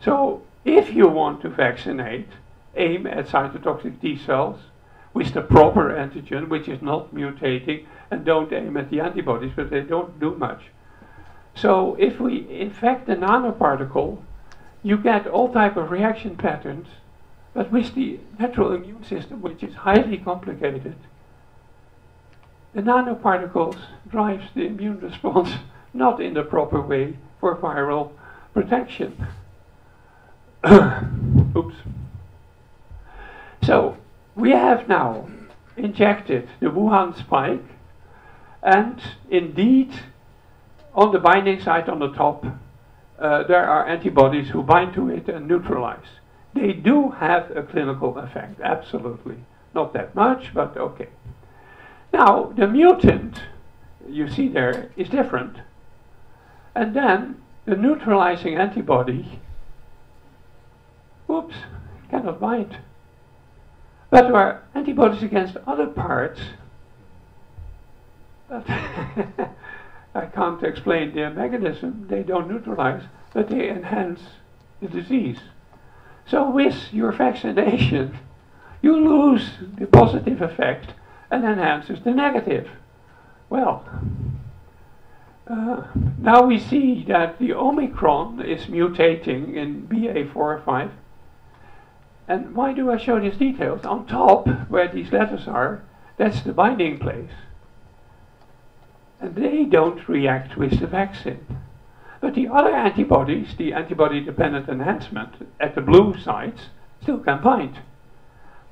[0.00, 2.28] So if you want to vaccinate,
[2.74, 4.58] aim at cytotoxic T cells
[5.14, 9.70] with the proper antigen, which is not mutating, and don't aim at the antibodies, but
[9.70, 10.64] they don't do much.
[11.54, 14.20] So if we infect the nanoparticle,
[14.82, 16.88] you get all type of reaction patterns,
[17.54, 20.96] but with the natural immune system, which is highly complicated,
[22.74, 25.50] the nanoparticles drives the immune response
[25.94, 28.10] not in the proper way for viral
[28.52, 29.26] protection.
[31.56, 31.76] Oops.
[33.62, 33.96] So
[34.34, 35.28] we have now
[35.76, 37.62] injected the Wuhan spike
[38.62, 39.00] and
[39.30, 39.92] indeed
[40.94, 42.44] on the binding site on the top,
[43.18, 46.20] uh, there are antibodies who bind to it and neutralize.
[46.54, 49.36] They do have a clinical effect, absolutely.
[49.74, 51.08] Not that much, but okay.
[52.12, 53.42] Now, the mutant
[54.08, 55.58] you see there is different.
[56.74, 59.40] And then the neutralizing antibody,
[61.30, 61.54] oops,
[62.10, 62.78] cannot bind.
[64.10, 66.40] But there are antibodies against other parts,
[68.48, 68.64] but
[70.14, 72.06] I can't explain their mechanism.
[72.08, 73.02] They don't neutralize,
[73.34, 74.20] but they enhance
[74.80, 75.38] the disease.
[76.26, 78.18] So with your vaccination,
[78.82, 80.94] you lose the positive effect
[81.30, 82.68] and enhances the negative.
[83.50, 83.84] Well,
[85.48, 85.84] uh,
[86.18, 90.64] now we see that the Omicron is mutating in BA4
[92.28, 93.84] And why do I show these details?
[93.84, 95.82] On top, where these letters are,
[96.16, 97.30] that's the binding place
[99.20, 101.44] and they don't react with the vaccine.
[102.20, 106.66] But the other antibodies, the antibody dependent enhancement at the blue sites,
[107.02, 107.78] still can bind.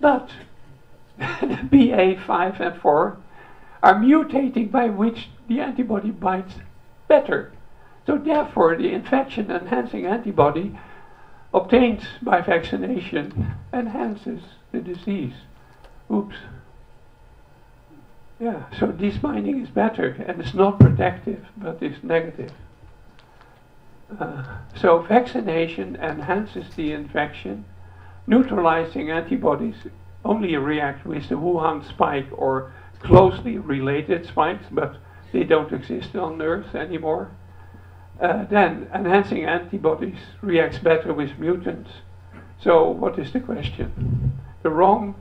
[0.00, 0.30] But
[1.18, 3.16] the BA5 and 4
[3.82, 6.54] are mutating by which the antibody binds
[7.06, 7.52] better.
[8.06, 10.78] So therefore the infection enhancing antibody
[11.54, 15.34] obtained by vaccination enhances the disease.
[16.12, 16.34] Oops.
[18.40, 22.52] Yeah, so this binding is better and it's not protective, but it's negative.
[24.18, 24.44] Uh,
[24.76, 27.64] so vaccination enhances the infection.
[28.26, 29.76] Neutralizing antibodies
[30.24, 34.96] only react with the Wuhan spike or closely related spikes, but
[35.32, 37.30] they don't exist on Earth anymore.
[38.24, 41.90] Uh, then enhancing antibodies reacts better with mutants.
[42.58, 44.32] So what is the question?
[44.62, 45.14] The wrong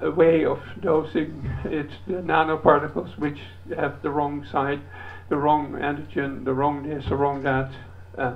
[0.00, 3.40] a way of dosing it's the nanoparticles which
[3.76, 4.80] have the wrong side,
[5.28, 7.72] the wrong antigen, the wrong this, the wrong that.
[8.16, 8.34] Uh,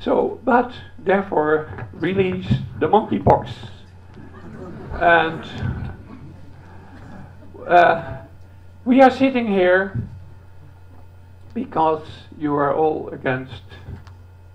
[0.00, 2.50] so, but therefore release
[2.80, 3.50] the monkeypox.
[4.94, 5.44] And
[7.68, 8.16] uh,
[8.86, 10.08] we are sitting here
[11.56, 12.06] because
[12.38, 13.64] you are all against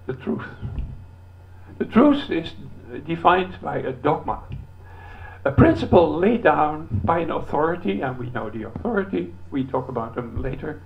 [0.06, 0.46] the truth.
[1.80, 2.54] The truth is
[3.06, 4.44] defined by a dogma
[5.44, 10.16] a principle laid down by an authority, and we know the authority, we talk about
[10.16, 10.82] them later,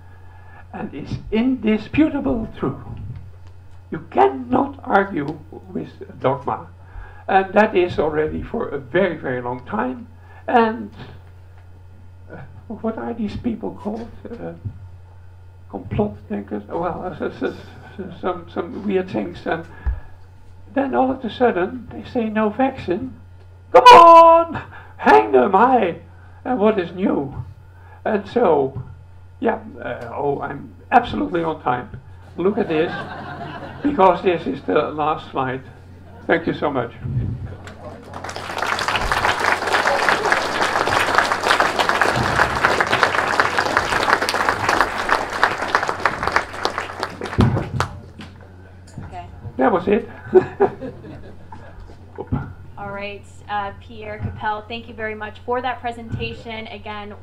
[0.72, 2.82] and is indisputable true.
[3.90, 5.38] You cannot argue
[5.72, 6.68] with a dogma,
[7.28, 10.08] and that is already for a very, very long time.
[10.48, 10.90] And
[12.32, 12.38] uh,
[12.68, 14.10] what are these people called?
[14.24, 14.54] Uh,
[15.70, 16.62] complot thinkers?
[16.68, 17.16] Well,
[18.20, 19.38] some, some weird things.
[19.46, 19.64] And
[20.74, 23.20] then all of a sudden, they say no vaccine
[23.72, 24.62] Come on!
[24.96, 26.00] Hang them high!
[26.46, 27.44] and what is new.
[28.04, 28.82] And so,
[29.40, 32.00] yeah, uh, oh, I'm absolutely on time.
[32.36, 32.92] Look at this,
[33.82, 35.62] because this is the last slide.
[36.26, 36.92] Thank you so much.
[49.66, 50.08] That was it.
[52.78, 56.68] All right, uh, Pierre Capel, thank you very much for that presentation.
[56.68, 57.16] Again,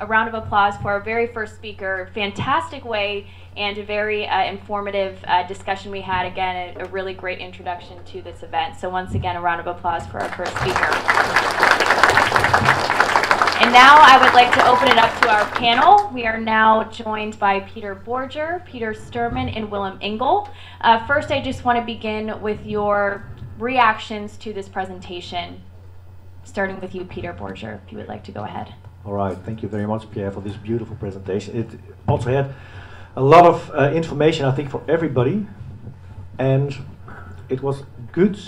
[0.00, 2.10] a round of applause for our very first speaker.
[2.12, 6.26] Fantastic way and a very uh, informative uh, discussion we had.
[6.26, 8.74] Again, a, a, really great introduction to this event.
[8.80, 12.23] So once again, a round of applause for our first speaker.
[13.74, 16.08] Now I would like to open it up to our panel.
[16.14, 20.48] We are now joined by Peter Borger, Peter Sturman, and Willem Engel.
[20.80, 23.26] Uh, first, I just want to begin with your
[23.58, 25.60] reactions to this presentation.
[26.44, 28.72] Starting with you, Peter Borger, if you would like to go ahead.
[29.04, 31.56] All right, thank you very much, Pierre, for this beautiful presentation.
[31.56, 32.54] It also had
[33.16, 35.48] a lot of uh, information, I think, for everybody,
[36.38, 36.76] and
[37.48, 38.38] it was good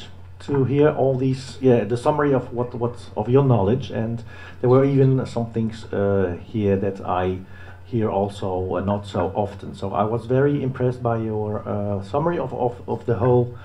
[0.46, 4.22] to hear all these, yeah, the summary of what what of your knowledge, and
[4.60, 7.38] there were even some things uh, here that I
[7.84, 9.74] hear also uh, not so often.
[9.74, 13.56] So I was very impressed by your uh, summary of, of of the whole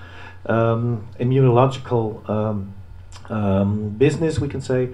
[0.46, 2.74] um, immunological um,
[3.30, 4.88] um, business, we can say.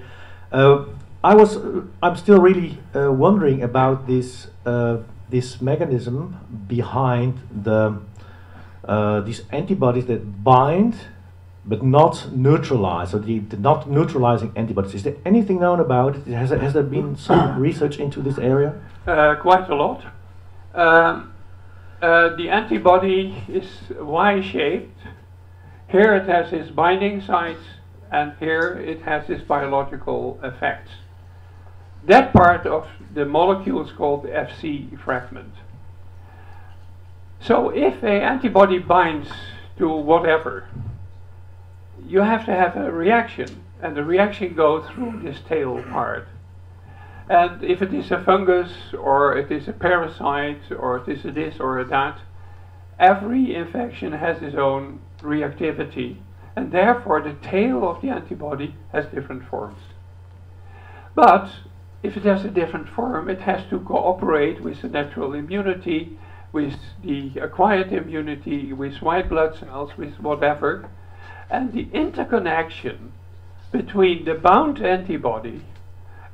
[0.53, 0.84] Uh,
[1.22, 4.49] I was, uh, I'm still really uh, wondering about this
[5.30, 6.36] this mechanism
[6.68, 7.34] behind
[7.64, 8.01] the
[8.84, 10.95] uh, these antibodies that bind
[11.68, 14.94] but not neutralize, or the, the, not neutralizing antibodies.
[14.94, 16.26] Is there anything known about it?
[16.28, 18.80] Has, has there been some research into this area?
[19.06, 20.02] Uh, quite a lot.
[20.74, 21.34] Um,
[22.00, 24.98] uh, the antibody is Y-shaped.
[25.88, 27.64] Here it has its binding sites,
[28.10, 30.90] and here it has its biological effects.
[32.04, 35.52] That part of the molecule is called the Fc fragment.
[37.40, 39.28] So if a antibody binds
[39.76, 40.68] to whatever,
[42.07, 46.28] you have to have a reaction, and the reaction goes through this tail part.
[47.28, 51.30] And if it is a fungus, or it is a parasite, or it is a
[51.30, 52.18] this or a that,
[52.99, 56.16] every infection has its own reactivity,
[56.57, 59.78] and therefore the tail of the antibody has different forms.
[61.14, 61.51] But
[62.03, 66.18] if it has a different form, it has to cooperate with the natural immunity,
[66.53, 70.88] with the acquired immunity, with white blood cells, with whatever.
[71.51, 73.12] And the interconnection
[73.72, 75.62] between the bound antibody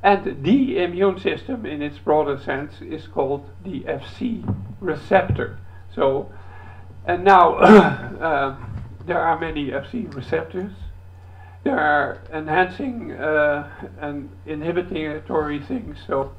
[0.03, 4.43] and the immune system in its broader sense is called the FC
[4.79, 5.57] receptor.
[5.93, 6.31] So,
[7.05, 8.57] and now uh,
[9.05, 10.71] there are many FC receptors
[11.65, 13.67] there are enhancing uh,
[13.99, 15.97] and inhibitory things.
[16.05, 16.31] So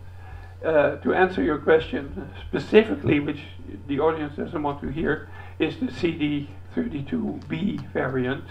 [0.65, 3.41] uh, to answer your question specifically, which
[3.89, 8.45] the audience doesn't want to hear, is the CD32B variant,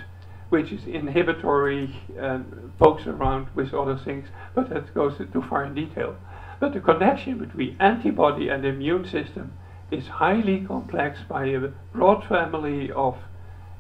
[0.50, 5.74] which is inhibitory and pokes around with other things, but that goes too far in
[5.74, 6.16] detail.
[6.60, 9.54] But the connection between antibody and immune system
[9.92, 13.18] is highly complex by a broad family of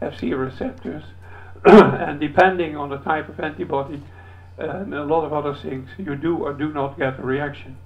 [0.01, 1.03] FC receptors
[1.65, 4.03] and depending on the type of antibody
[4.57, 7.77] and a lot of other things, you do or do not get a reaction.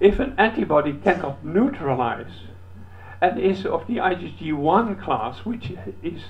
[0.00, 2.48] If an antibody cannot neutralize
[3.20, 6.22] and is of the IgG1 class, which is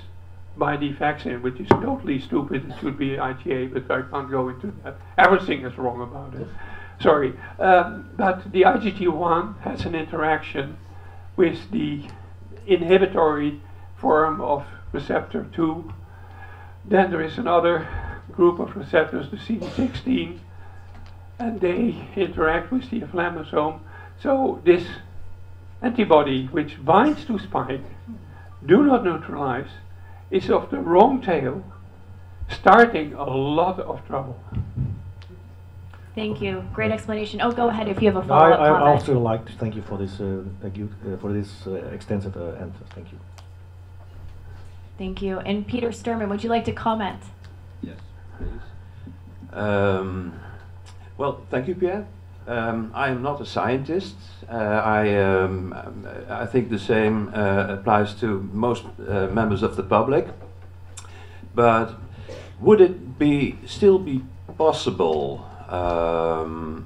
[0.57, 4.49] by the vaccine, which is totally stupid, it should be IgA, but I can't go
[4.49, 4.97] into that.
[5.17, 6.47] Everything is wrong about it.
[7.01, 7.33] Sorry.
[7.59, 10.77] Um, but the IgG1 has an interaction
[11.35, 12.03] with the
[12.67, 13.61] inhibitory
[13.97, 15.91] form of receptor 2
[16.85, 17.87] then there is another
[18.31, 20.39] group of receptors, the CD16,
[21.39, 23.79] and they interact with the inflammasome.
[24.21, 24.85] So this
[25.81, 27.81] antibody, which binds to spike,
[28.65, 29.69] do not neutralize,
[30.33, 31.63] is of the wrong tail,
[32.49, 34.37] starting a lot of trouble.
[36.15, 36.63] Thank you.
[36.73, 37.39] Great explanation.
[37.41, 38.87] Oh, go ahead if you have a follow-up I, I comment.
[38.87, 42.83] also like to thank you for this uh, uh, for this uh, extensive uh, answer.
[42.95, 43.19] Thank you.
[44.97, 45.39] Thank you.
[45.39, 47.21] And Peter Sturman, would you like to comment?
[47.81, 47.99] Yes,
[48.37, 48.61] please.
[49.51, 50.39] Um,
[51.17, 52.05] well, thank you, Pierre.
[52.45, 54.15] Um, I am not a scientist.
[54.51, 55.73] Uh, I, um,
[56.29, 60.27] I think the same uh, applies to most uh, members of the public.
[61.55, 61.95] But
[62.59, 64.23] would it be still be
[64.57, 66.85] possible, um,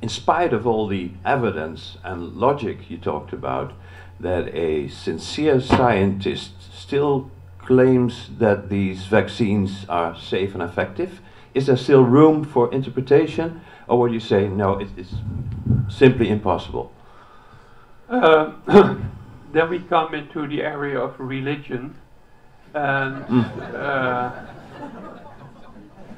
[0.00, 3.74] in spite of all the evidence and logic you talked about,
[4.18, 11.20] that a sincere scientist still claims that these vaccines are safe and effective,
[11.52, 14.78] is there still room for interpretation, or would you say no?
[14.78, 15.14] It, it's
[15.88, 16.92] simply impossible.
[18.08, 18.52] Uh,
[19.52, 21.96] then we come into the area of religion,
[22.74, 23.74] and mm.
[23.74, 24.32] uh,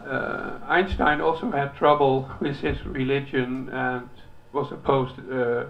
[0.09, 4.09] uh, Einstein also had trouble with his religion and
[4.53, 5.67] was opposed uh,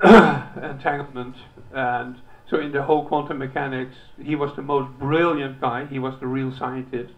[0.62, 1.34] entanglement
[1.72, 2.16] and
[2.48, 6.26] so in the whole quantum mechanics he was the most brilliant guy he was the
[6.26, 7.12] real scientist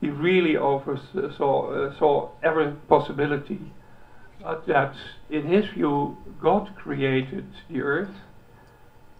[0.00, 3.60] he really oversaw uh, saw every possibility
[4.44, 4.94] uh, that
[5.30, 8.14] in his view God created the earth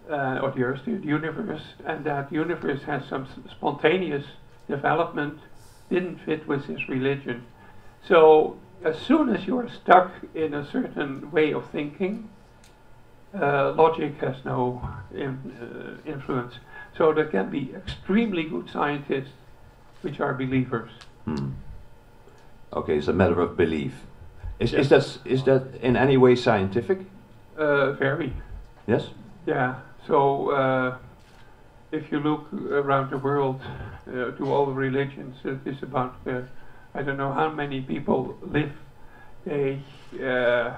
[0.09, 4.25] uh, or the earth, the universe and that universe has some spontaneous
[4.67, 5.39] development
[5.89, 7.43] didn't fit with his religion
[8.07, 12.29] so as soon as you are stuck in a certain way of thinking
[13.39, 14.81] uh, logic has no
[15.13, 16.53] in, uh, influence.
[16.97, 19.33] So there can be extremely good scientists
[20.05, 20.91] which are believers.
[21.25, 21.49] Hmm.
[22.71, 23.93] Okay, it's a matter of belief.
[24.59, 24.81] Is, yes.
[24.81, 26.99] is, that, is that in any way scientific?
[27.57, 28.33] Uh, very.
[28.87, 29.09] Yes?
[29.45, 29.75] Yeah,
[30.07, 30.97] so uh,
[31.91, 33.61] if you look around the world
[34.07, 36.41] uh, to all the religions, it is about, uh,
[36.93, 38.71] I don't know how many people live
[39.45, 39.79] they
[40.23, 40.75] uh,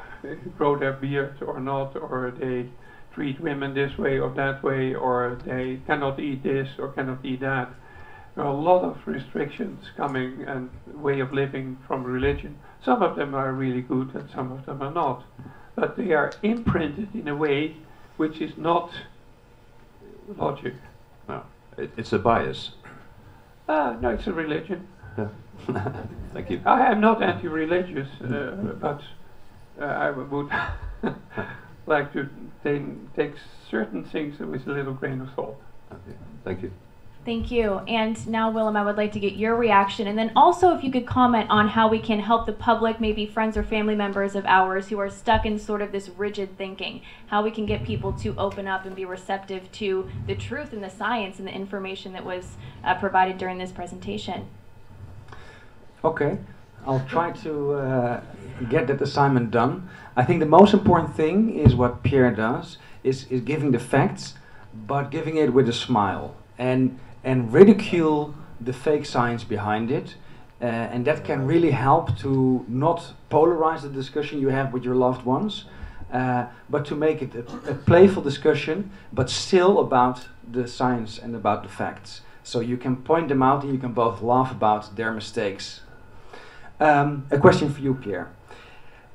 [0.58, 2.70] grow their beard or not, or they
[3.14, 7.40] treat women this way or that way, or they cannot eat this or cannot eat
[7.40, 7.70] that.
[8.38, 12.60] There are a lot of restrictions coming and way of living from religion.
[12.86, 15.24] Some of them are really good and some of them are not.
[15.74, 17.78] But they are imprinted in a way
[18.18, 18.92] which is not
[20.38, 20.76] logic.
[21.28, 21.46] No,
[21.80, 22.74] it, it's a bias.
[23.68, 24.88] Uh, no, it's a religion.
[25.18, 25.30] Yeah.
[26.36, 26.62] Thank you.
[26.64, 29.02] I am not anti-religious, uh, but
[29.82, 30.52] uh, I would
[31.88, 32.30] like to
[33.16, 33.34] take
[33.72, 35.60] certain things with a little grain of salt.
[35.92, 36.18] Okay.
[36.44, 36.72] Thank you.
[37.28, 37.80] Thank you.
[37.90, 40.08] And now, Willem, I would like to get your reaction.
[40.08, 43.26] And then also, if you could comment on how we can help the public, maybe
[43.26, 47.02] friends or family members of ours who are stuck in sort of this rigid thinking,
[47.26, 50.82] how we can get people to open up and be receptive to the truth and
[50.82, 52.56] the science and the information that was
[52.86, 54.48] uh, provided during this presentation.
[56.06, 56.38] Okay,
[56.86, 58.22] I'll try to uh,
[58.70, 59.90] get that assignment done.
[60.16, 64.36] I think the most important thing is what Pierre does, is, is giving the facts,
[64.74, 68.34] but giving it with a smile and, and ridicule
[68.66, 70.16] the fake science behind it.
[70.60, 74.96] Uh, and that can really help to not polarize the discussion you have with your
[74.96, 75.66] loved ones,
[76.12, 81.36] uh, but to make it a, a, playful discussion, but still about the science and
[81.36, 82.22] about the facts.
[82.44, 85.82] So you can point them out and you can both laugh about their mistakes
[86.80, 88.30] um, a question for you, Pierre.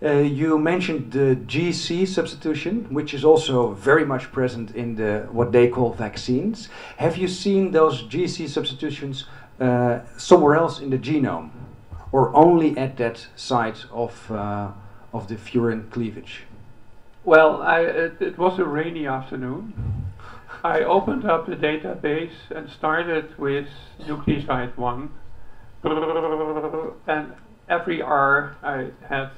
[0.04, 5.52] Uh, you mentioned the GC substitution, which is also very much present in the what
[5.52, 6.68] they call vaccines.
[6.96, 9.26] Have you seen those GC substitutions
[9.60, 11.50] uh, somewhere else in the genome,
[12.10, 14.72] or only at that site of uh,
[15.12, 16.46] of the furin cleavage?
[17.24, 19.72] Well, I, it, it was a rainy afternoon.
[20.64, 23.68] I opened up the database and started with
[24.00, 25.10] nucleoside one,
[25.84, 27.32] and
[27.68, 29.30] every R I have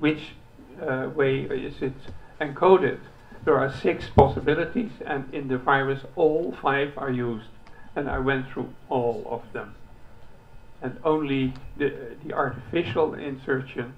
[0.00, 0.34] which
[0.80, 1.92] uh, way is it
[2.40, 2.98] encoded.
[3.44, 7.48] There are six possibilities and in the virus all five are used
[7.96, 9.74] and I went through all of them.
[10.80, 13.94] And only the, the artificial insertion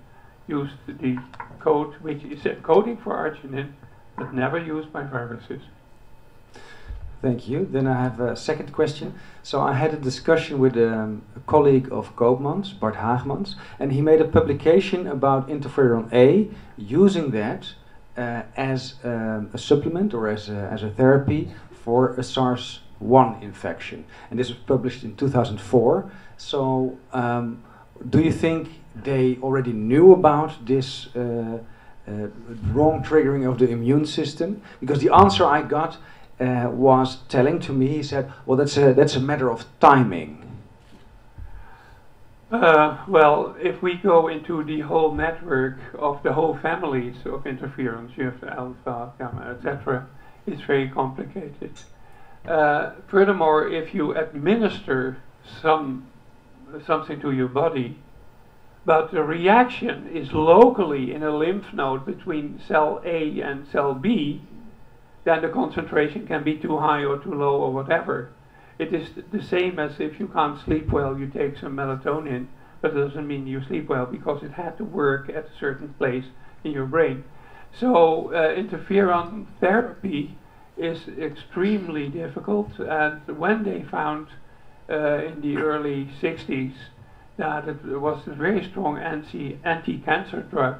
[0.46, 1.18] used the
[1.60, 3.72] code which is encoding for arginine
[4.16, 5.62] but never used by viruses.
[7.24, 7.66] Thank you.
[7.70, 9.14] Then I have a second question.
[9.42, 14.02] So I had a discussion with um, a colleague of Koopmans, Bart Haagmans, and he
[14.02, 17.72] made a publication about interferon A, using that
[18.18, 21.48] uh, as um, a supplement or as a, as a therapy
[21.82, 24.04] for a SARS-1 infection.
[24.28, 26.10] And this was published in 2004.
[26.36, 27.62] So um,
[28.10, 28.68] do you think
[29.02, 31.60] they already knew about this uh,
[32.06, 32.28] uh,
[32.74, 34.60] wrong triggering of the immune system?
[34.78, 35.96] Because the answer I got
[36.40, 40.40] uh, was telling to me, he said, "Well, that's a that's a matter of timing."
[42.50, 48.12] Uh, well, if we go into the whole network of the whole families of interference,
[48.16, 50.06] you have alpha, gamma, etc.,
[50.46, 51.72] it's very complicated.
[52.46, 55.16] Uh, furthermore, if you administer
[55.60, 56.06] some
[56.86, 57.96] something to your body,
[58.84, 64.42] but the reaction is locally in a lymph node between cell A and cell B,
[65.24, 68.30] then the concentration can be too high or too low or whatever.
[68.78, 72.46] It is the same as if you can't sleep well, you take some melatonin,
[72.80, 75.94] but it doesn't mean you sleep well because it had to work at a certain
[75.94, 76.24] place
[76.64, 77.24] in your brain.
[77.78, 80.36] So uh, interferon therapy
[80.76, 84.28] is extremely difficult, and when they found
[84.90, 86.74] uh, in the early 60s
[87.36, 90.76] that it was a very strong anti, anti-cancer drug.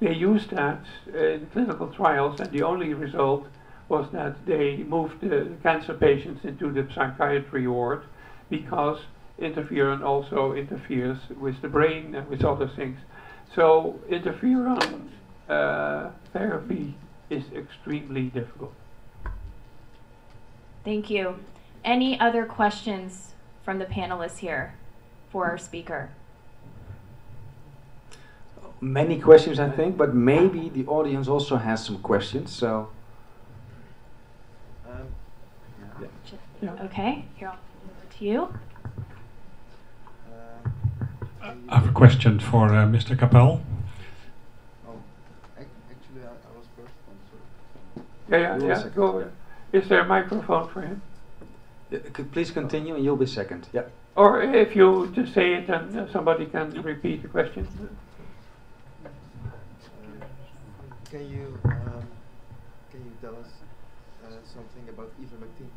[0.00, 3.46] They used that in clinical trials and the only result
[3.88, 8.02] was that they moved the cancer patients into the psychiatry ward
[8.50, 9.00] because
[9.40, 12.98] interferon also interferes with the brain and with other things.
[13.54, 15.08] So interferon
[15.48, 16.94] uh, therapy
[17.30, 18.72] is extremely difficult.
[20.84, 21.38] Thank you.
[21.84, 24.74] Any other questions from the panelists here
[25.30, 26.10] for our speaker?
[28.80, 32.52] Many questions, I think, but maybe the audience also has some questions.
[32.52, 32.90] So,
[34.88, 35.08] um,
[36.62, 36.84] yeah.
[36.84, 38.54] Okay, here I'll over to you.
[41.42, 43.18] Uh, I have a question for uh, Mr.
[43.18, 43.60] Capel.
[44.86, 44.92] Oh,
[45.58, 46.92] actually, I, I was first.
[47.08, 47.18] I'm
[48.28, 48.42] sorry.
[48.42, 48.88] Yeah, yeah, yeah.
[48.94, 49.30] Go.
[49.72, 51.02] Is there a microphone for him?
[51.90, 53.68] Yeah, could please continue, and you'll be second.
[53.72, 53.84] Yeah.
[54.16, 57.68] Or if you just say it, and somebody can repeat the question.
[59.04, 59.08] Uh,
[61.10, 62.02] can you um,
[62.90, 63.48] can you tell us
[64.26, 65.68] uh, something about ivermectin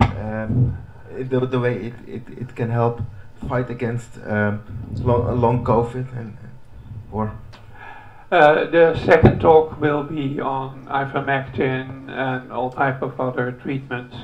[0.00, 0.76] um,
[1.10, 3.00] the, the way it, it, it can help
[3.48, 4.62] fight against um,
[4.96, 6.36] long, long COVID and
[7.10, 7.32] or
[8.30, 14.14] uh, the second talk will be on ivermectin and all type of other treatments,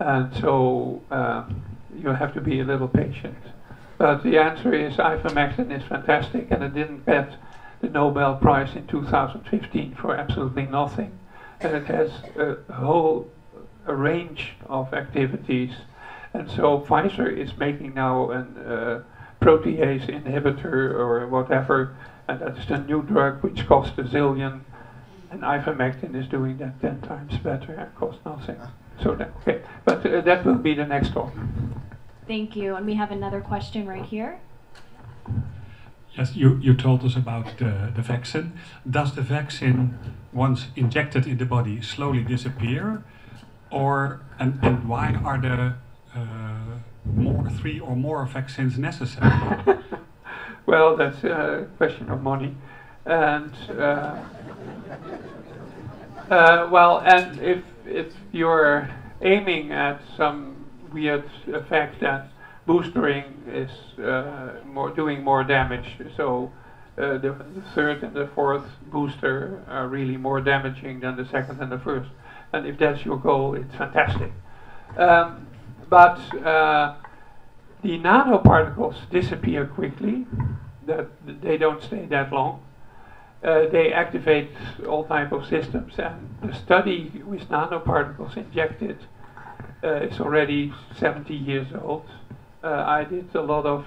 [0.00, 1.62] and so um,
[1.96, 3.38] you have to be a little patient.
[3.96, 7.36] But the answer is ivermectin is fantastic, and it didn't get
[7.80, 11.16] the Nobel Prize in 2015 for absolutely nothing.
[11.60, 13.30] And it has a whole
[13.88, 15.72] a range of activities,
[16.34, 19.02] and so Pfizer is making now a uh,
[19.40, 21.96] protease inhibitor or whatever
[22.28, 24.60] and that is the new drug which costs a zillion,
[25.30, 28.60] and ivermectin is doing that 10 times better and costs nothing.
[29.02, 31.32] So that, okay, but uh, that will be the next talk.
[32.26, 34.38] Thank you, and we have another question right here.
[36.16, 38.52] Yes, you, you told us about the, the vaccine.
[38.88, 39.98] Does the vaccine,
[40.32, 43.04] once injected in the body, slowly disappear?
[43.70, 45.78] Or, and, and why are there
[46.14, 49.30] uh, more, three or more vaccines necessary?
[50.68, 52.54] Well, that's a question of money.
[53.06, 54.22] And uh,
[56.28, 58.90] uh, well, and if if you're
[59.22, 62.28] aiming at some weird effect that
[62.66, 65.88] boostering is uh, more doing more damage,
[66.18, 66.52] so
[66.98, 71.62] uh, the, the, third and the fourth booster are really more damaging than the second
[71.62, 72.10] and the first.
[72.52, 74.32] And if that's your goal, it's fantastic.
[74.96, 75.46] Um,
[75.88, 76.96] but uh,
[77.82, 80.26] the nanoparticles disappear quickly,
[80.86, 81.06] that
[81.42, 82.62] they don't stay that long.
[83.44, 84.50] Uh, they activate
[84.88, 88.98] all type of systems and the study with nanoparticles injected
[89.84, 92.04] uh, is already 70 years old.
[92.64, 93.86] Uh, I did a lot of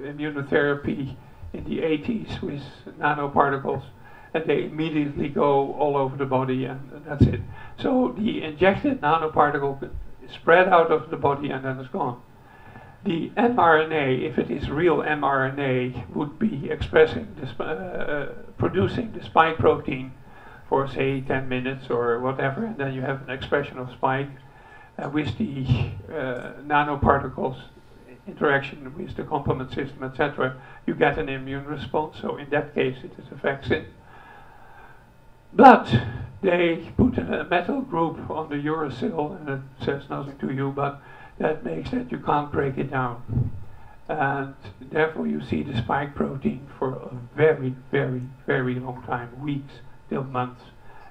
[0.00, 1.16] immunotherapy
[1.52, 2.62] in the 80s with
[3.00, 3.82] nanoparticles
[4.34, 7.40] and they immediately go all over the body and that's it.
[7.82, 9.90] So the injected nanoparticle
[10.32, 12.22] spread out of the body and then it's gone
[13.04, 18.26] the mRNA, if it is real mRNA, would be expressing, uh, uh,
[18.58, 20.12] producing the spike protein
[20.68, 24.28] for say 10 minutes or whatever, and then you have an expression of spike
[24.98, 27.60] uh, with the uh, nanoparticles
[28.28, 30.56] interaction with the complement system, etc.
[30.86, 32.18] You get an immune response.
[32.20, 33.86] So in that case, it is a vaccine.
[35.54, 35.86] But
[36.40, 41.00] they put a metal group on the uracil, and it says nothing to you, but
[41.38, 43.52] that makes that you can't break it down.
[44.08, 49.74] And therefore you see the spike protein for a very, very, very long time, weeks
[50.08, 50.62] till months.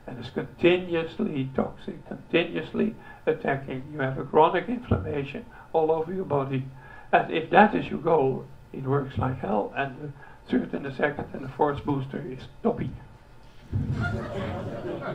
[0.08, 2.96] And it's continuously toxic, continuously
[3.28, 3.84] attacking.
[3.94, 6.66] You have a chronic inflammation all over your body.
[7.12, 9.72] And if that is your goal, it works like hell.
[9.76, 10.12] And the
[10.50, 12.90] third and the second and the fourth booster is toppy.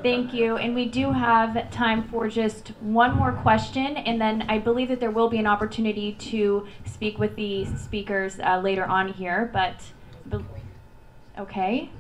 [0.03, 0.57] Thank you.
[0.57, 5.01] And we do have time for just one more question, and then I believe that
[5.01, 9.51] there will be an opportunity to speak with the speakers uh, later on here.
[9.53, 9.83] But,
[11.39, 11.91] okay.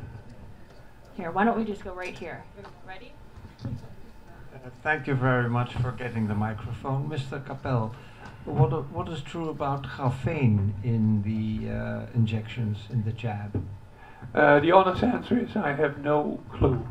[1.17, 2.45] Here, why don't we just go right here?
[2.87, 3.13] Ready?
[3.65, 3.69] Uh,
[4.83, 7.09] thank you very much for getting the microphone.
[7.09, 7.45] Mr.
[7.45, 7.95] Capel,
[8.45, 13.65] what, what is true about graphene in the uh, injections, in the jab?
[14.35, 16.87] Uh, the honest answer is I have no clue.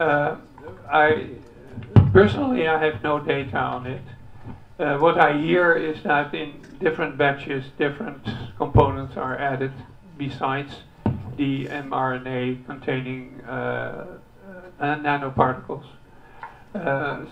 [0.00, 0.36] Uh,
[0.90, 1.28] I
[2.12, 4.02] personally I have no data on it.
[4.78, 8.26] Uh, what I hear is that in different batches, different
[8.56, 9.72] components are added
[10.16, 10.72] besides
[11.36, 14.18] the mRNA containing uh,
[14.80, 15.84] uh, nanoparticles.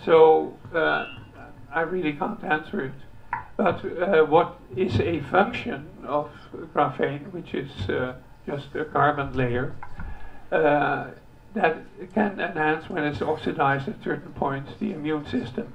[0.05, 2.93] So I really can't answer it.
[3.57, 6.29] But what is a function of
[6.73, 7.71] graphene, which is
[8.49, 9.75] just a carbon layer,
[10.51, 11.07] uh,
[11.53, 11.77] that
[12.13, 15.73] can enhance when it's oxidized at certain points the immune system.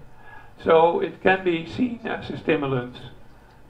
[0.62, 2.96] So it can be seen as a stimulant,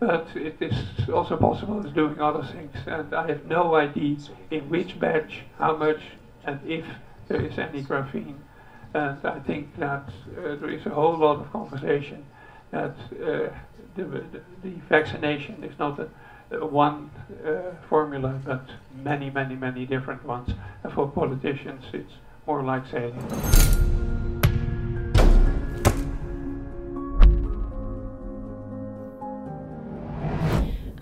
[0.01, 2.77] but it is also possible as doing other things.
[2.87, 4.17] And I have no idea
[4.51, 6.01] in which batch, how much,
[6.45, 6.85] and if
[7.29, 8.37] there is any graphene.
[8.93, 12.25] And I think that uh, there is a whole lot of conversation
[12.71, 13.49] that uh,
[13.97, 16.09] the, the, the, vaccination is not a
[16.51, 17.11] one
[17.47, 20.51] uh, formula, but many, many, many different ones.
[20.83, 22.13] And for politicians, it's
[22.47, 23.23] more like sailing.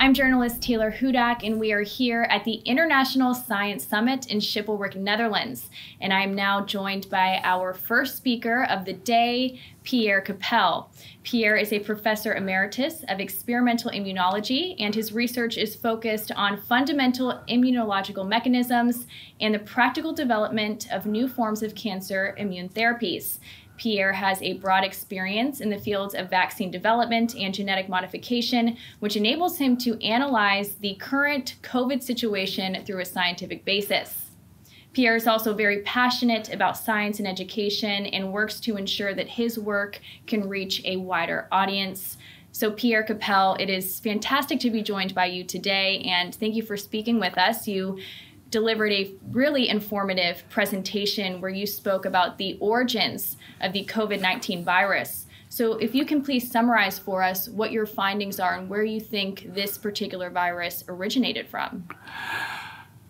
[0.02, 4.96] I'm journalist Taylor Hudak, and we are here at the International Science Summit in Shippelwerk,
[4.96, 5.70] Netherlands.
[6.00, 10.90] And I'm now joined by our first speaker of the day, Pierre Capelle.
[11.22, 17.40] Pierre is a professor emeritus of experimental immunology, and his research is focused on fundamental
[17.48, 19.06] immunological mechanisms
[19.40, 23.38] and the practical development of new forms of cancer immune therapies.
[23.82, 29.16] Pierre has a broad experience in the fields of vaccine development and genetic modification, which
[29.16, 34.30] enables him to analyze the current COVID situation through a scientific basis.
[34.92, 39.58] Pierre is also very passionate about science and education and works to ensure that his
[39.58, 42.18] work can reach a wider audience.
[42.52, 46.62] So, Pierre Capelle, it is fantastic to be joined by you today, and thank you
[46.62, 47.66] for speaking with us.
[47.66, 47.98] You
[48.52, 54.64] delivered a really informative presentation where you spoke about the origins of the COVID 19
[54.64, 55.26] virus.
[55.48, 59.00] So, if you can please summarize for us what your findings are and where you
[59.00, 61.88] think this particular virus originated from.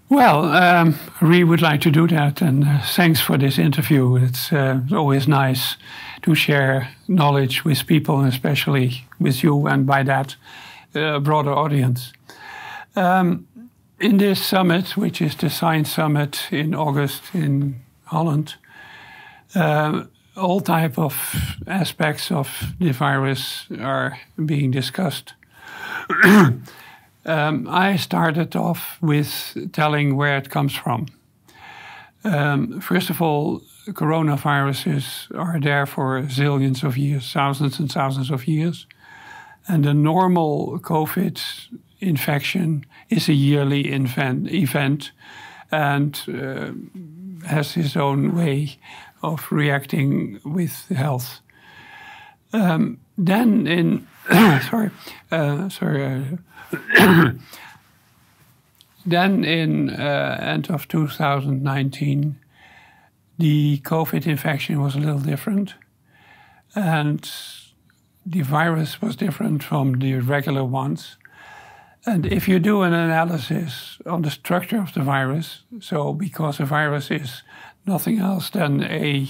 [0.09, 4.17] Well, um, really would like to do that, and uh, thanks for this interview.
[4.17, 5.77] It's uh, always nice
[6.23, 10.37] to share knowledge with people, especially with you, and by that,
[10.95, 12.13] a uh, broader audience.
[12.95, 13.47] Um,
[14.03, 18.57] in this summit, which is the Science Summit in August in Holland,
[19.55, 20.05] uh,
[20.37, 21.15] all type of
[21.67, 22.49] aspects of
[22.81, 25.35] the virus are being discussed.
[26.25, 31.07] um, I started off with telling where it comes from.
[32.25, 38.49] Um, first of all, coronaviruses are there for zillions of years, thousands and thousands of
[38.49, 38.87] years.
[39.69, 41.41] And the normal COVID
[42.03, 45.13] infection is a yearly event
[45.71, 46.73] and uh,
[47.47, 48.77] has its own way
[49.23, 51.41] of reacting with health.
[52.53, 54.07] Um, then in
[54.71, 54.91] sorry
[55.31, 56.39] uh, sorry
[59.07, 62.39] then in uh, end of 2019
[63.39, 65.75] the COVID infection was a little different
[66.75, 67.31] and
[68.25, 71.17] the virus was different from the regular ones
[72.05, 76.65] and if you do an analysis on the structure of the virus, so because a
[76.65, 77.43] virus is
[77.87, 79.29] nothing else than a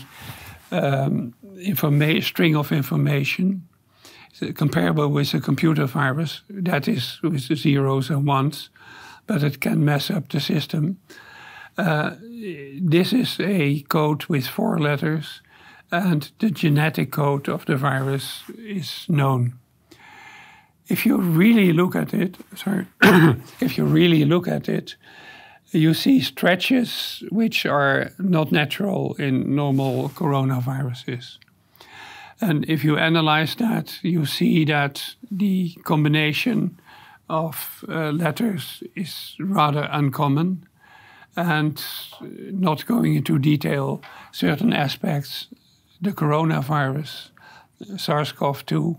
[0.70, 1.34] um,
[2.22, 3.68] string of information,
[4.54, 8.70] comparable with a computer virus, that is with the zeros and ones,
[9.26, 10.98] but it can mess up the system.
[11.76, 12.16] Uh,
[12.80, 15.42] this is a code with four letters,
[15.90, 19.58] and the genetic code of the virus is known
[20.88, 22.86] if you really look at it, sorry,
[23.60, 24.96] if you really look at it,
[25.70, 31.38] you see stretches which are not natural in normal coronaviruses.
[32.40, 36.78] And if you analyze that, you see that the combination
[37.28, 40.66] of uh, letters is rather uncommon.
[41.34, 41.82] And
[42.50, 44.02] not going into detail,
[44.32, 45.46] certain aspects,
[46.02, 47.30] the coronavirus,
[47.96, 48.98] SARS CoV 2,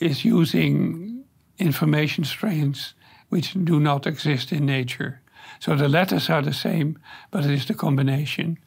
[0.00, 1.24] is using
[1.58, 2.94] information strains
[3.28, 5.20] which do not exist in nature.
[5.60, 6.98] So the letters are the same,
[7.30, 8.58] but it is the combination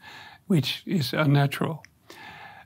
[0.48, 1.84] which is unnatural.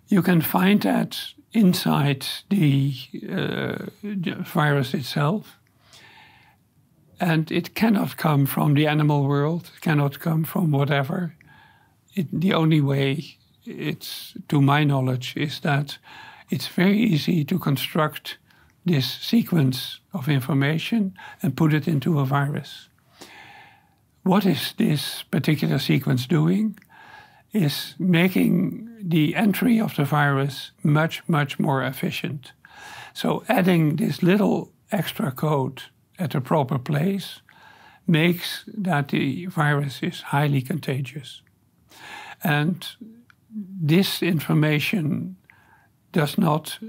[0.08, 1.18] You can find that
[1.52, 2.94] inside the,
[3.30, 3.86] uh,
[4.44, 5.58] virus itself.
[7.20, 11.34] And it cannot come from the animal world, it cannot come from whatever.
[12.14, 15.98] It, the only way it's, to my knowledge, is that
[16.50, 18.38] it's very easy to construct
[18.88, 22.90] this sequence of information and put it into a virus.
[24.24, 26.78] What is this particular sequence doing?
[27.54, 32.52] Is making the entry of the virus much, much more efficient.
[33.14, 35.84] So, adding this little extra code
[36.20, 37.42] at the proper place
[38.06, 41.42] makes that the virus is highly contagious.
[42.44, 42.86] And
[43.82, 45.38] this information
[46.12, 46.80] does not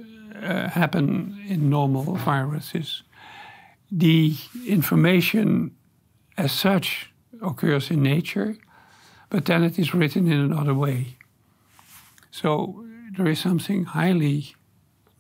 [0.43, 3.03] uh, happen in normal viruses.
[3.91, 4.35] The
[4.67, 5.75] information
[6.37, 7.11] as such
[7.43, 8.57] occurs in nature,
[9.31, 11.17] but then it is written in another way.
[12.31, 12.85] So
[13.17, 14.55] there is something highly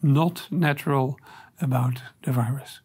[0.02, 1.18] not natural
[1.60, 2.80] about the virus.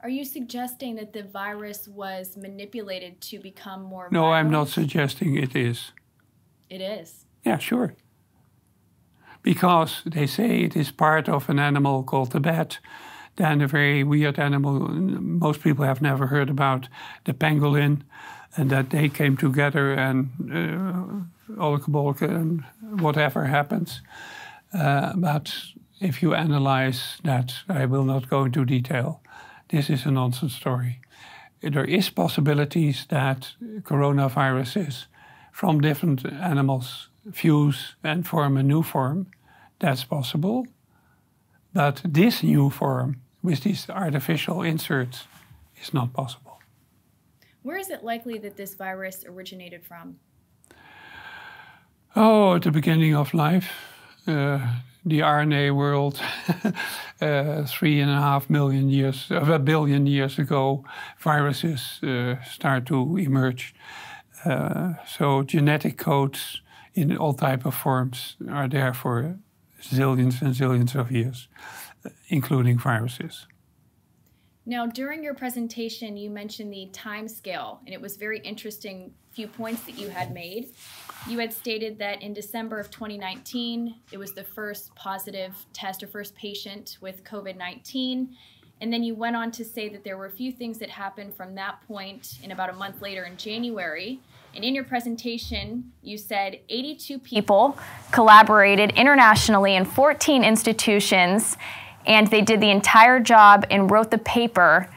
[0.00, 4.08] Are you suggesting that the virus was manipulated to become more?
[4.12, 5.92] No, I'm not suggesting it is.
[6.70, 7.24] It is.
[7.44, 7.94] Yeah, sure.
[9.48, 12.80] Because they say it is part of an animal called the bat,
[13.36, 14.78] then a very weird animal
[15.20, 16.88] most people have never heard about,
[17.24, 18.02] the pangolin,
[18.56, 21.70] and that they came together and uh,
[22.20, 22.62] and
[23.00, 24.02] whatever happens.
[24.74, 25.54] Uh, but
[25.98, 29.22] if you analyze that, I will not go into detail.
[29.68, 31.00] This is a nonsense story.
[31.62, 35.06] There is possibilities that coronaviruses
[35.52, 39.26] from different animals fuse and form a new form.
[39.78, 40.66] That's possible.
[41.72, 45.26] But this new form with these artificial inserts
[45.80, 46.60] is not possible.
[47.62, 50.18] Where is it likely that this virus originated from?
[52.16, 53.70] Oh, at the beginning of life.
[54.26, 54.58] Uh,
[55.04, 56.20] the RNA world
[57.20, 60.84] uh, three and a half million years, uh, a billion years ago,
[61.18, 63.74] viruses uh, start to emerge.
[64.44, 66.60] Uh, so genetic codes
[66.94, 69.38] in all type of forms are there for
[69.80, 71.48] zillions and zillions of years,
[72.04, 73.46] uh, including viruses.
[74.66, 79.46] Now, during your presentation, you mentioned the time scale, and it was very interesting few
[79.46, 80.74] points that you had made.
[81.26, 86.06] You had stated that in December of 2019, it was the first positive test or
[86.06, 88.36] first patient with COVID 19.
[88.80, 91.34] And then you went on to say that there were a few things that happened
[91.34, 94.20] from that point in about a month later in January.
[94.54, 97.78] And in your presentation, you said 82 people
[98.10, 101.56] collaborated internationally in 14 institutions
[102.06, 104.88] and they did the entire job and wrote the paper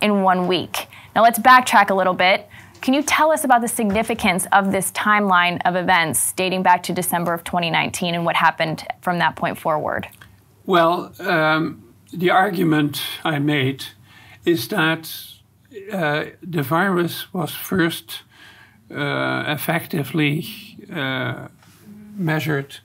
[0.00, 0.86] in one week.
[1.16, 2.48] Now let's backtrack a little bit.
[2.80, 6.92] Can you tell us about the significance of this timeline of events dating back to
[6.92, 10.08] December of 2019 and what happened from that point forward?
[10.64, 11.82] Well, um,
[12.12, 13.84] the argument I made
[14.44, 15.12] is that
[15.92, 18.22] uh, the virus was first
[18.90, 20.46] effectively
[20.92, 21.48] uh,
[22.16, 22.78] measured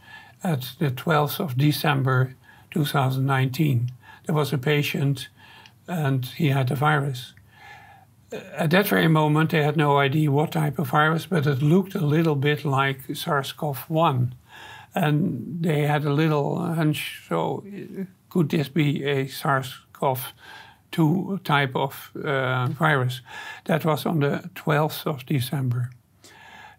[0.43, 2.35] at the 12th of December
[2.71, 3.91] 2019.
[4.25, 5.29] There was a patient
[5.87, 7.33] and he had the virus.
[8.31, 11.95] At that very moment, they had no idea what type of virus, but it looked
[11.95, 14.35] a little bit like SARS CoV 1.
[14.93, 17.63] And they had a little hunch so,
[18.29, 20.33] could this be a SARS CoV
[20.91, 23.21] 2 type of uh, virus?
[23.65, 25.91] That was on the 12th of December.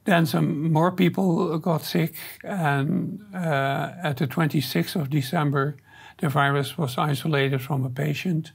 [0.06, 5.76] Then some more people got sick, and uh, at the 26th of December,
[6.18, 8.52] the virus was isolated from a patient,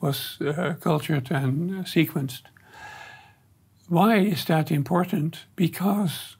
[0.00, 2.42] was uh, cultured and sequenced.
[3.88, 5.46] Why is that important?
[5.56, 6.36] Because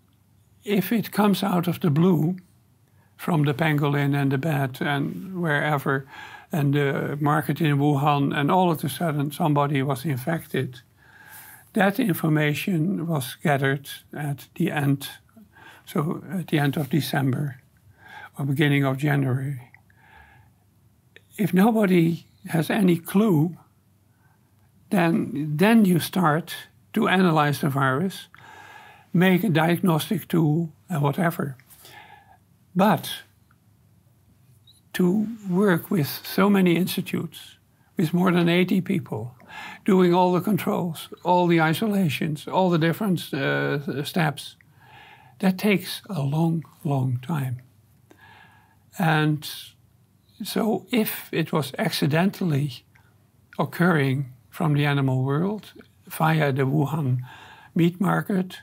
[0.62, 2.36] if it comes out of the blue
[3.16, 6.06] from the pangolin and the bat and wherever,
[6.52, 10.82] and the market in Wuhan, and all of a sudden somebody was infected,
[11.74, 15.08] that information was gathered at the end,
[15.84, 17.60] so at the end of December
[18.38, 19.60] or beginning of January
[21.36, 23.56] if nobody has any clue,
[24.90, 26.54] then, then you start
[26.92, 28.28] to analyze the virus,
[29.12, 31.56] make a diagnostic tool, and whatever.
[32.76, 33.10] But
[34.92, 37.56] to work with so many institutes,
[37.96, 39.34] with more than 80 people,
[39.84, 44.56] doing all the controls, all the isolations, all the different uh, steps,
[45.40, 47.60] that takes a long, long time.
[48.98, 49.48] And
[50.42, 52.84] so if it was accidentally
[53.58, 55.72] occurring from the animal world
[56.06, 57.20] via the Wuhan
[57.74, 58.60] meat market,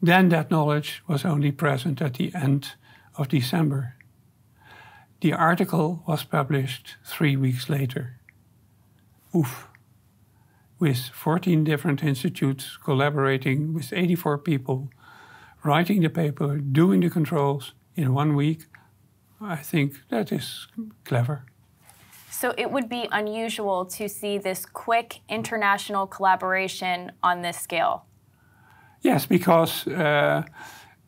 [0.00, 2.74] then that knowledge was only present at the end
[3.16, 3.94] of December.
[5.20, 8.20] The article was published three weeks later.
[9.34, 9.68] Oof.
[10.78, 14.90] With 14 different institutes collaborating with 84 people,
[15.64, 18.66] writing the paper, doing the controls in one week
[19.40, 20.66] I think that is
[21.04, 21.44] clever.
[22.30, 28.04] So it would be unusual to see this quick international collaboration on this scale.
[29.00, 30.42] Yes, because uh,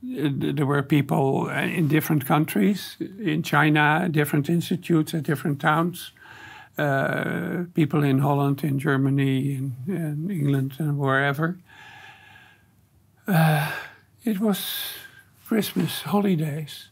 [0.02, 6.12] there were people in different countries, in China, different institutes at different towns,
[6.80, 11.58] uh, people in Holland, in Germany, in, in England, and wherever.
[13.26, 13.70] Uh,
[14.24, 14.58] it was
[15.46, 16.88] Christmas holidays.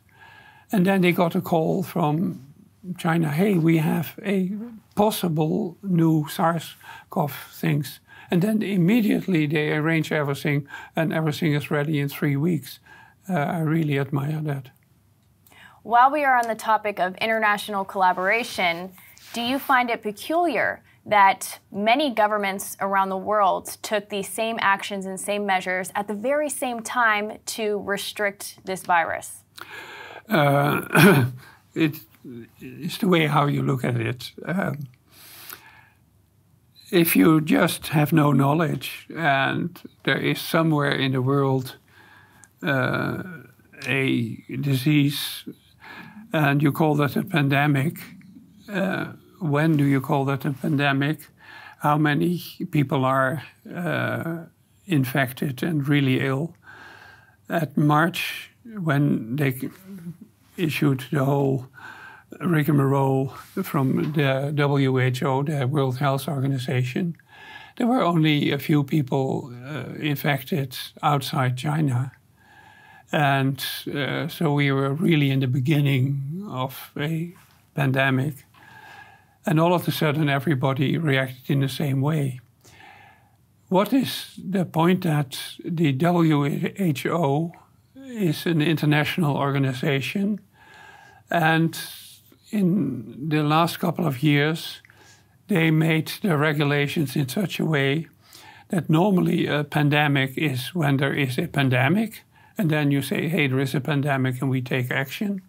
[0.70, 2.49] And then they got a call from
[2.97, 4.53] China, hey, we have a
[4.95, 8.01] possible new SARS-CoV things.
[8.30, 12.80] And then immediately they arrange everything and everything is ready in three weeks.
[13.28, 14.70] Uh, I really admire that.
[15.82, 18.91] While we are on the topic of international collaboration,
[19.33, 25.07] do you find it peculiar that many governments around the world took the same actions
[25.07, 29.45] and same measures at the very same time to restrict this virus?
[30.29, 31.26] Uh,
[31.74, 31.97] it,
[32.61, 34.33] it's the way how you look at it.
[34.45, 34.89] Um,
[36.91, 41.76] if you just have no knowledge and there is somewhere in the world
[42.62, 43.22] uh,
[43.87, 45.45] a disease
[46.33, 47.99] and you call that a pandemic,
[48.68, 51.18] uh, when do you call that a pandemic?
[51.80, 53.42] How many people are
[53.74, 54.46] uh,
[54.86, 56.54] infected and really ill?
[57.48, 59.70] At March, when they
[60.56, 61.66] issued the whole
[62.40, 63.28] rigmarole
[63.62, 67.16] from the WHO, the World Health Organization,
[67.76, 72.12] there were only a few people uh, infected outside China.
[73.12, 73.64] And
[73.94, 77.32] uh, so we were really in the beginning of a
[77.74, 78.34] pandemic.
[79.49, 82.40] And all of a sudden, everybody reacted in the same way.
[83.68, 87.53] What is the point that the WHO
[87.96, 90.40] is an international organization?
[91.30, 91.80] And
[92.51, 94.82] in the last couple of years,
[95.46, 98.07] they made the regulations in such a way
[98.68, 102.22] that normally a pandemic is when there is a pandemic,
[102.59, 105.40] and then you say, hey, there is a pandemic and we take action.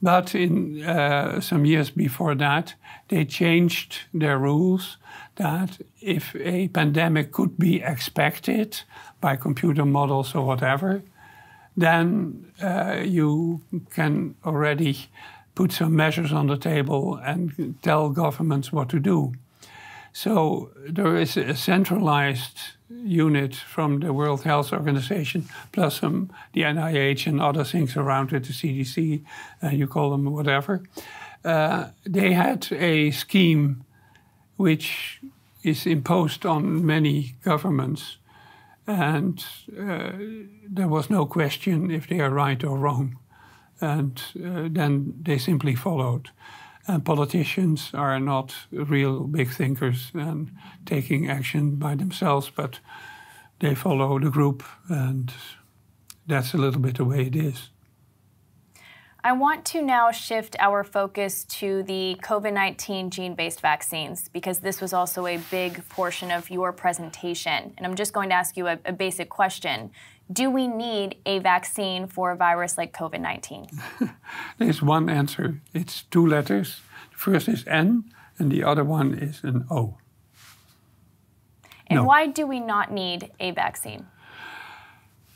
[0.00, 2.74] But in uh, some years before that,
[3.08, 4.96] they changed their rules
[5.36, 8.82] that if a pandemic could be expected
[9.20, 11.02] by computer models or whatever,
[11.76, 15.08] then uh, you can already
[15.54, 19.32] put some measures on the table and tell governments what to do.
[20.12, 27.26] So there is a centralized unit from the World Health Organization, plus some the NIH
[27.26, 29.24] and other things around it, the CDC,
[29.62, 30.82] uh, you call them whatever.
[31.44, 33.84] Uh, they had a scheme
[34.56, 35.20] which
[35.62, 38.18] is imposed on many governments,
[38.86, 39.44] and
[39.78, 40.12] uh,
[40.68, 43.18] there was no question if they are right or wrong.
[43.80, 46.30] And uh, then they simply followed.
[46.88, 50.50] And politicians are not real big thinkers and
[50.86, 52.80] taking action by themselves, but
[53.60, 55.32] they follow the group, and
[56.26, 57.70] that's a little bit the way it is.
[59.22, 64.60] I want to now shift our focus to the COVID 19 gene based vaccines because
[64.60, 67.74] this was also a big portion of your presentation.
[67.76, 69.90] And I'm just going to ask you a, a basic question
[70.30, 73.66] Do we need a vaccine for a virus like COVID 19?
[74.58, 76.80] There's one answer it's two letters.
[77.12, 78.04] The first is N,
[78.38, 79.96] and the other one is an O.
[81.86, 82.04] And no.
[82.04, 84.06] why do we not need a vaccine?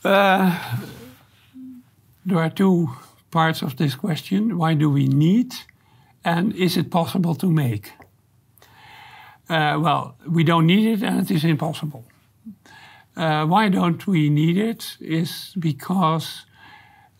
[0.05, 0.78] Uh,
[2.26, 2.90] there are two
[3.30, 4.59] parts of this question.
[4.59, 5.55] Why do we need?
[6.24, 7.93] And is it possible to make?
[9.49, 12.05] Uh, well, we don't need it and it is impossible.
[13.16, 14.96] Uh, why don't we need it?
[15.00, 16.46] Is because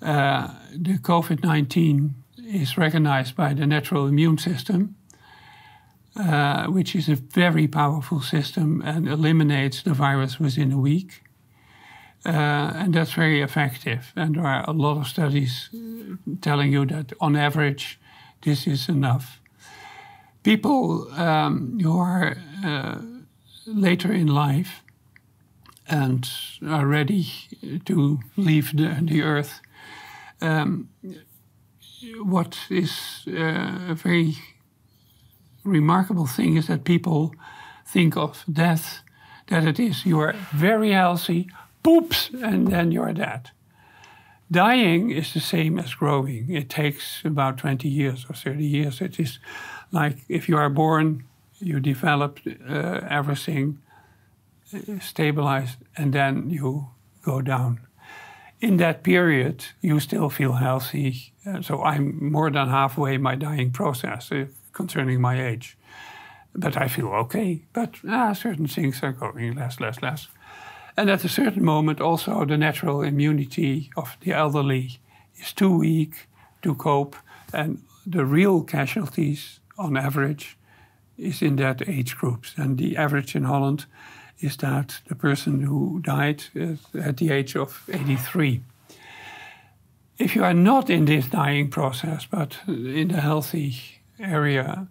[0.01, 2.15] uh, the COVID 19
[2.47, 4.97] is recognized by the natural immune system,
[6.17, 11.23] uh, which is a very powerful system and eliminates the virus within a week.
[12.25, 14.13] Uh, and that's very effective.
[14.15, 15.71] And there are a lot of studies
[16.41, 17.99] telling you that on average,
[18.43, 19.41] this is enough.
[20.43, 22.99] People um, who are uh,
[23.67, 24.83] later in life
[25.93, 26.27] and
[26.67, 27.27] are ready
[27.85, 29.61] to leave the, the earth,
[30.41, 30.89] um,
[32.23, 34.37] what is uh, a very
[35.65, 37.35] remarkable thing is that people
[37.87, 39.03] think of death
[39.49, 41.47] that it is you are very healthy,
[41.83, 43.51] poops, and then you're dead.
[44.51, 46.51] Dying is the same as growing.
[46.51, 49.01] It takes about 20 years or 30 years.
[49.01, 49.39] It is
[49.91, 51.25] like if you are born,
[51.59, 53.79] you develop uh, everything
[55.01, 56.89] stabilized, and then you
[57.23, 57.81] go down.
[58.61, 61.33] In that period, you still feel healthy.
[61.45, 65.77] Uh, so I'm more than halfway my dying process uh, concerning my age.
[66.55, 67.63] But I feel okay.
[67.73, 70.29] But ah, certain things are going less, less, less.
[70.97, 75.01] And at a certain moment, also the natural immunity of the elderly
[75.37, 76.29] is too weak
[76.63, 77.17] to cope,
[77.53, 80.57] and the real casualties on average
[81.17, 82.55] is in that age groups.
[82.57, 83.87] And the average in Holland
[84.43, 86.43] is that the person who died
[86.95, 88.61] at the age of 83.
[90.19, 93.75] if you are not in this dying process, but in the healthy
[94.21, 94.87] area,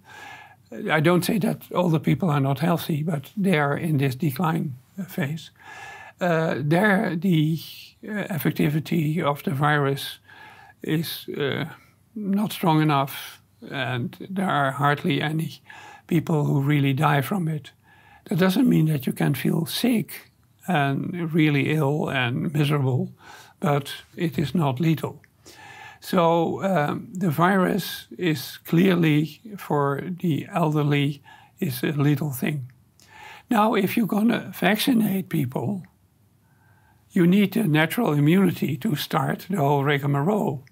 [0.89, 4.15] I don't say that all the people are not healthy, but they are in this
[4.15, 4.75] decline
[5.07, 5.51] phase.
[6.19, 7.59] Uh, there, the
[8.03, 10.19] uh, effectivity of the virus
[10.83, 11.65] is uh,
[12.15, 15.61] not strong enough, and there are hardly any
[16.07, 17.71] people who really die from it.
[18.25, 20.31] That doesn't mean that you can feel sick
[20.67, 23.11] and really ill and miserable,
[23.59, 25.21] but it is not lethal.
[25.99, 31.21] So um, the virus is clearly for the elderly
[31.59, 32.71] is a lethal thing.
[33.49, 35.83] Now, if you're going to vaccinate people,
[37.11, 40.65] you need a natural immunity to start the whole rigmarole.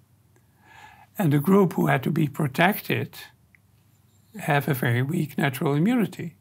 [1.18, 3.18] And the group who had to be protected
[4.40, 6.36] have a very weak natural immunity.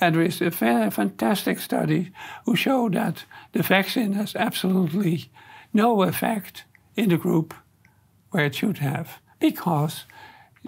[0.00, 2.12] And there is a fantastic study
[2.44, 5.30] who show that the vaccine has absolutely
[5.72, 6.64] no effect
[6.94, 7.54] in the group
[8.30, 10.04] where it should have, because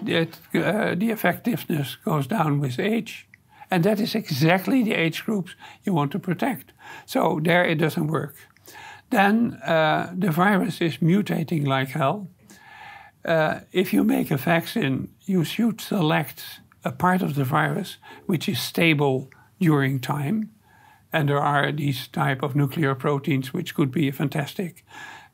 [0.05, 3.27] it, uh, the effectiveness goes down with age.
[3.71, 6.73] And that is exactly the age groups you want to protect.
[7.05, 8.35] So there it doesn't work.
[9.09, 12.27] Then uh, the virus is mutating like hell.
[13.25, 18.47] Uh, if you make a vaccine, you should select a part of the virus which
[18.49, 20.51] is stable during time.
[21.11, 24.85] And there are these type of nuclear proteins which could be a fantastic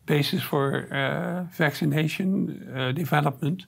[0.05, 3.65] basis for uh, vaccination uh, development.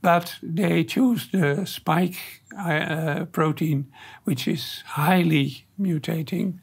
[0.00, 3.86] But they choose the spike uh, protein,
[4.24, 6.60] which is highly mutating.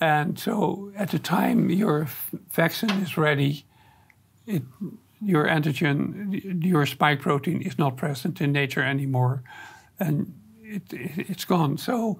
[0.00, 2.08] And so at the time your
[2.50, 3.66] vaccine is ready,
[4.46, 4.62] it,
[5.20, 9.42] your antigen, your spike protein is not present in nature anymore.
[10.00, 11.78] And it, it, has gone.
[11.78, 12.18] So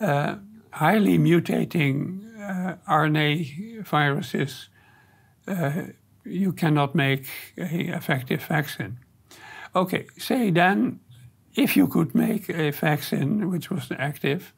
[0.00, 0.36] uh,
[0.72, 4.68] highly mutating uh, RNA viruses
[5.46, 5.84] uh,
[6.24, 8.98] you cannot make an effective vaccine.
[9.74, 11.00] Okay, say then
[11.54, 14.52] if you could make a vaccine which was active,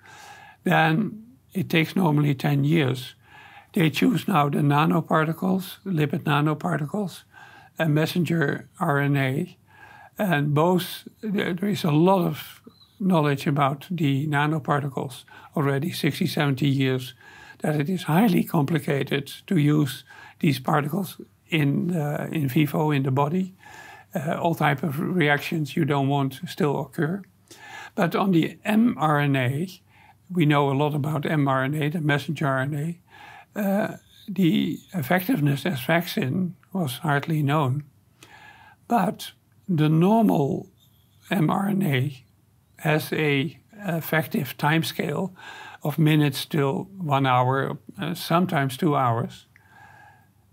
[0.65, 3.15] then it takes normally 10 years.
[3.73, 7.25] They choose now the nanoparticles, lipid nanoparticles,
[7.79, 9.57] and messenger RNA.
[10.19, 12.63] And both, there is a lot of
[13.01, 15.25] knowledge about the nanoparticles
[15.57, 17.15] already 60, 70 years,
[17.59, 20.05] that it is highly complicated to use
[20.41, 23.55] these particles in uh, in vivo in the body.
[24.15, 27.23] Uh, all type of reactions you don't want still occur.
[27.95, 29.81] But on the mRNA,
[30.31, 32.99] we know a lot about mRNA, the messenger RNA.
[33.57, 33.97] Uh,
[34.29, 37.85] the effectiveness as vaccine was hardly known.
[38.89, 39.33] But
[39.69, 40.69] the normal
[41.31, 42.23] mRNA
[42.79, 45.33] has a effective timescale
[45.83, 49.47] of minutes till one hour, uh, sometimes two hours.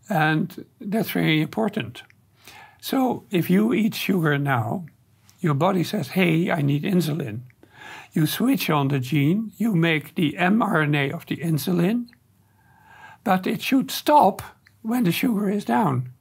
[0.10, 2.04] And that's very important.
[2.82, 4.86] So if you eat sugar now,
[5.40, 7.42] your body says, hey, I need insulin.
[8.14, 12.08] You switch on the gene, you make the mRNA of the insulin,
[13.24, 14.42] but it should stop
[14.82, 16.12] when the sugar is down.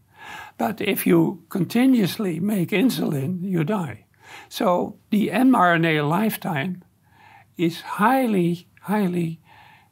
[0.60, 4.04] But if you continuously make insulin, you die.
[4.50, 6.84] So the mRNA lifetime
[7.56, 9.40] is highly, highly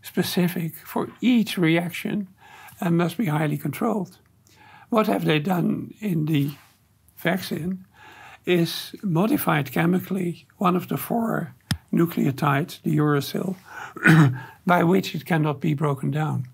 [0.03, 2.29] specific for each reaction
[2.83, 4.19] and must be highly controlled.
[4.91, 6.51] What have they done in the
[7.17, 7.87] vaccine
[8.45, 11.55] is modified chemically one of the four
[11.91, 13.57] nucleotides, the uracil,
[14.67, 16.47] by which it cannot be broken down.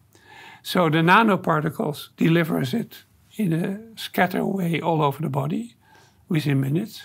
[0.63, 3.03] So the nanoparticles delivers it
[3.37, 5.75] in a scatter way all over the body
[6.29, 7.03] within minutes.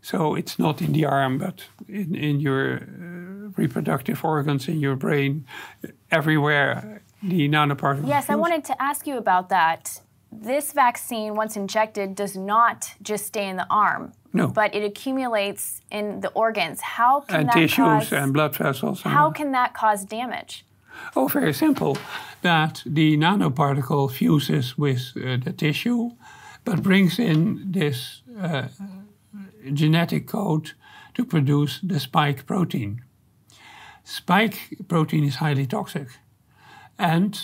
[0.00, 4.96] So it's not in the arm, but in, in your uh, reproductive organs, in your
[4.96, 5.46] brain,
[6.10, 8.08] everywhere the nanoparticles.
[8.08, 10.00] Yes, I wanted to ask you about that.
[10.32, 14.12] This vaccine, once injected, does not just stay in the arm.
[14.32, 14.48] No.
[14.48, 16.80] But it accumulates in the organs.
[16.80, 19.02] How can and that tissues cause, and blood vessels.
[19.02, 20.64] How can that cause damage?
[21.14, 21.96] Oh, very simple.
[22.42, 26.10] That the nanoparticle fuses with uh, the tissue,
[26.64, 28.68] but brings in this uh,
[29.72, 30.72] genetic code
[31.14, 33.02] to produce the spike protein.
[34.04, 36.08] Spike protein is highly toxic.
[36.98, 37.38] And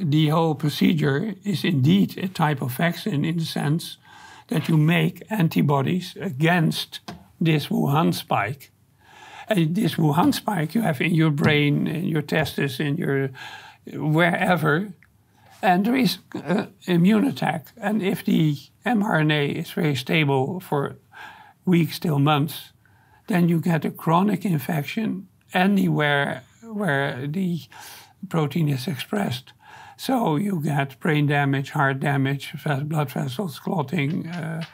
[0.00, 3.98] the whole procedure is indeed a type of vaccine in the sense
[4.48, 7.00] that you make antibodies against
[7.40, 8.71] this Wuhan spike.
[9.48, 13.30] And this Wuhan spike you have in your brain, in your testes, in your
[13.92, 14.92] wherever,
[15.62, 17.72] and there is uh, immune attack.
[17.76, 20.96] And if the mRNA is very stable for
[21.64, 22.72] weeks till months,
[23.28, 27.60] then you get a chronic infection anywhere where the
[28.28, 29.52] protein is expressed.
[29.96, 34.64] So you get brain damage, heart damage, blood vessels clotting, uh,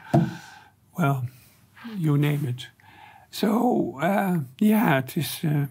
[0.97, 1.27] well,
[1.95, 2.67] you name it.
[3.31, 5.67] So uh, yeah, it is uh,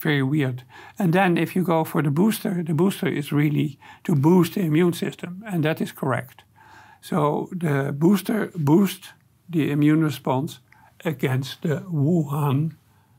[0.00, 0.64] very weird.
[0.98, 4.60] And then if you go for the booster, the booster is really to boost the
[4.60, 6.44] immune system, and that is correct.
[7.00, 9.12] So the booster boosts
[9.48, 10.60] the immune response
[11.04, 12.76] against the Wuhan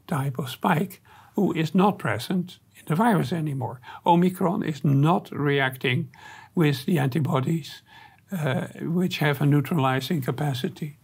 [0.08, 1.02] type of spike,
[1.36, 3.80] who is not present in the virus anymore.
[4.06, 6.10] Omicron is not reacting
[6.56, 7.84] with the antibodies,
[8.32, 10.98] uh, which have a neutralizing capacity.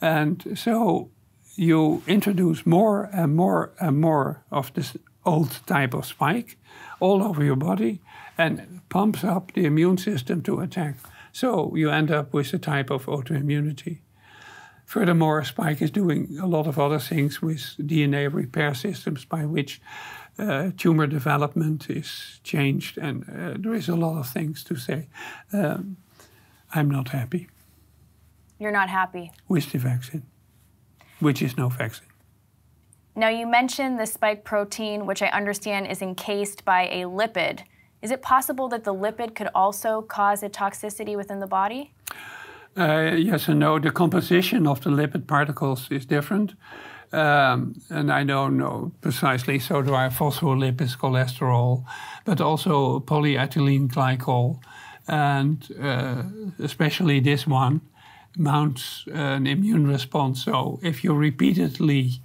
[0.00, 1.10] And so
[1.56, 6.58] you introduce more and more and more of this old type of spike
[7.00, 8.00] all over your body
[8.38, 10.96] and pumps up the immune system to attack.
[11.32, 13.98] So you end up with a type of autoimmunity.
[14.86, 19.80] Furthermore, Spike is doing a lot of other things with DNA repair systems by which
[20.38, 25.08] uh, tumor development is changed, and uh, there is a lot of things to say.
[25.52, 25.96] Um,
[26.72, 27.48] I'm not happy.
[28.58, 29.32] You're not happy?
[29.48, 30.22] With the vaccine,
[31.20, 32.08] which is no vaccine.
[33.14, 37.60] Now, you mentioned the spike protein, which I understand is encased by a lipid.
[38.02, 41.92] Is it possible that the lipid could also cause a toxicity within the body?
[42.76, 43.78] Uh, yes and no.
[43.78, 46.54] The composition of the lipid particles is different.
[47.12, 51.84] Um, and I don't know precisely, so do I phospholipids, cholesterol,
[52.24, 54.58] but also polyethylene glycol.
[55.08, 56.24] And uh,
[56.58, 57.80] especially this one
[58.36, 60.44] mounts an immune response.
[60.44, 62.20] So if you repeatedly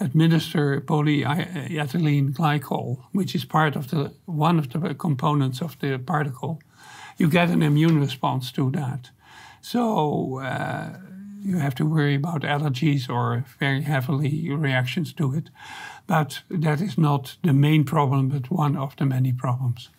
[0.00, 6.60] administer polyethylene glycol, which is part of the one of the components of the particle,
[7.16, 9.10] you get an immune response to that.
[9.60, 10.98] So uh,
[11.44, 15.50] you have to worry about allergies or very heavily reactions to it.
[16.06, 19.90] But that is not the main problem, but one of the many problems.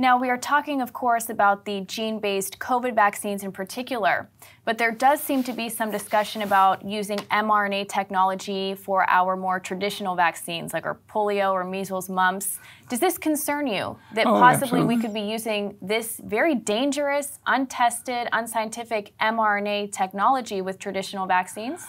[0.00, 4.30] Now, we are talking, of course, about the gene based COVID vaccines in particular,
[4.64, 9.58] but there does seem to be some discussion about using mRNA technology for our more
[9.58, 12.60] traditional vaccines, like our polio or measles, mumps.
[12.88, 14.94] Does this concern you that oh, possibly absolutely.
[14.94, 21.84] we could be using this very dangerous, untested, unscientific mRNA technology with traditional vaccines?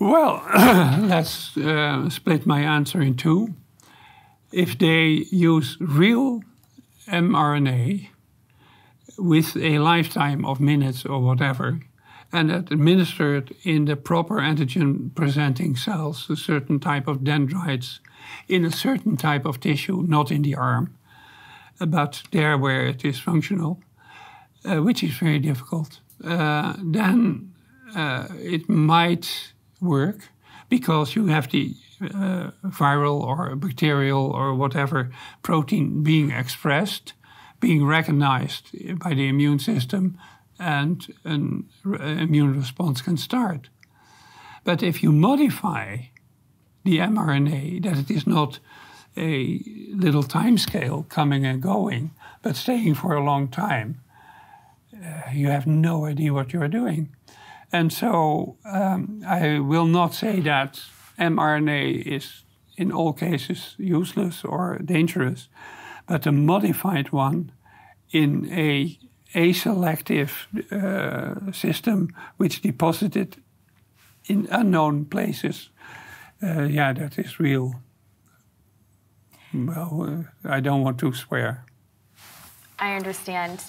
[0.00, 0.42] Well,
[1.02, 3.54] let's uh, split my answer in two.
[4.50, 6.42] If they use real
[7.10, 8.08] mRNA
[9.18, 11.80] with a lifetime of minutes or whatever,
[12.32, 18.00] and administered in the proper antigen presenting cells, a certain type of dendrites,
[18.48, 20.96] in a certain type of tissue, not in the arm,
[21.86, 23.80] but there where it is functional,
[24.64, 27.52] uh, which is very difficult, uh, then
[27.96, 30.28] uh, it might work
[30.68, 35.10] because you have the uh, viral or bacterial or whatever
[35.42, 37.12] protein being expressed,
[37.60, 40.18] being recognized by the immune system,
[40.58, 43.68] and an immune response can start.
[44.64, 45.96] But if you modify
[46.84, 48.58] the mRNA, that it is not
[49.16, 49.62] a
[49.94, 52.10] little time scale coming and going,
[52.42, 54.00] but staying for a long time,
[54.94, 57.14] uh, you have no idea what you are doing.
[57.72, 60.80] And so um, I will not say that
[61.20, 62.44] mRNA is
[62.76, 65.48] in all cases useless or dangerous,
[66.06, 67.52] but a modified one
[68.10, 68.98] in a
[69.34, 70.30] aselective
[70.72, 73.36] uh, system which deposited
[74.24, 75.70] in unknown places,
[76.42, 77.74] uh, yeah, that is real.
[79.52, 81.64] Well, uh, I don't want to swear.
[82.78, 83.60] I understand.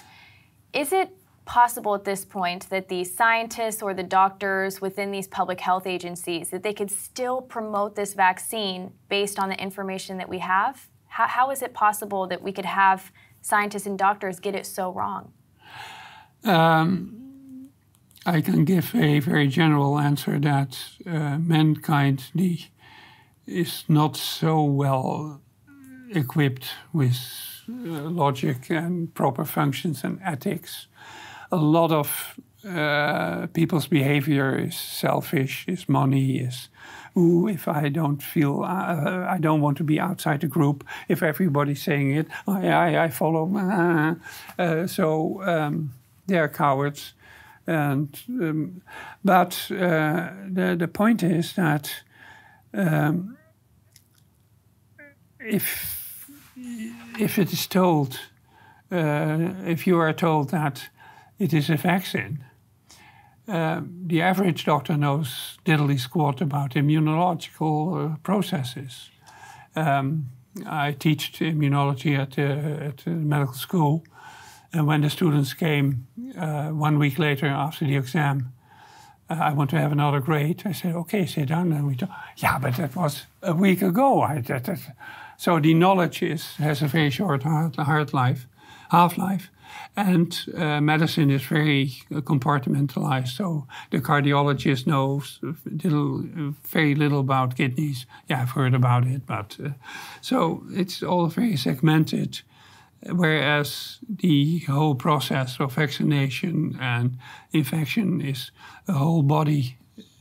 [0.73, 1.09] Is it
[1.45, 6.49] possible at this point that the scientists or the doctors within these public health agencies
[6.49, 10.87] that they could still promote this vaccine based on the information that we have?
[11.07, 13.11] How, how is it possible that we could have
[13.41, 15.33] scientists and doctors get it so wrong?
[16.43, 17.21] Um,
[18.25, 20.77] i can give a very general answer that
[21.07, 22.23] uh, mankind
[23.47, 25.41] is not so well
[26.13, 27.17] equipped with
[27.69, 27.73] uh,
[28.09, 30.87] logic and proper functions and ethics
[31.51, 36.69] a lot of uh, people's behavior is selfish, is money, is
[37.17, 40.83] ooh, if I don't feel, uh, I don't want to be outside the group.
[41.07, 43.47] If everybody's saying it, I, I, I follow.
[44.59, 45.93] Uh, so um,
[46.27, 47.13] they are cowards.
[47.67, 48.81] And um,
[49.23, 52.03] but uh, the the point is that
[52.73, 53.37] um,
[55.39, 56.29] if
[57.19, 58.19] if it is told,
[58.91, 60.89] uh, if you are told that
[61.41, 62.45] it is a vaccine.
[63.47, 69.09] Uh, the average doctor knows diddly squat about immunological uh, processes.
[69.75, 70.29] Um,
[70.65, 74.03] I teach immunology at, uh, at medical school.
[74.73, 76.07] And when the students came
[76.37, 78.53] uh, one week later after the exam,
[79.29, 80.61] uh, I want to have another grade.
[80.65, 81.71] I said, okay, sit down.
[81.73, 82.09] And we talk.
[82.37, 84.21] Yeah, but that was a week ago.
[84.21, 84.79] I, that, that.
[85.37, 88.47] So the knowledge is, has a very short hard life,
[88.89, 89.49] half life.
[89.95, 93.29] And uh, medicine is very compartmentalized.
[93.29, 96.23] So the cardiologist knows little,
[96.67, 98.05] very little about kidneys.
[98.29, 99.69] Yeah, I've heard about it, but uh,
[100.21, 102.41] so it's all very segmented.
[103.09, 107.17] Whereas the whole process of vaccination and
[107.51, 108.51] infection is
[108.87, 109.77] a whole body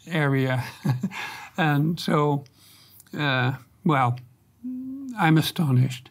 [0.06, 0.64] area.
[1.56, 2.44] and so,
[3.16, 3.52] uh,
[3.84, 4.18] well,
[5.18, 6.09] I'm astonished.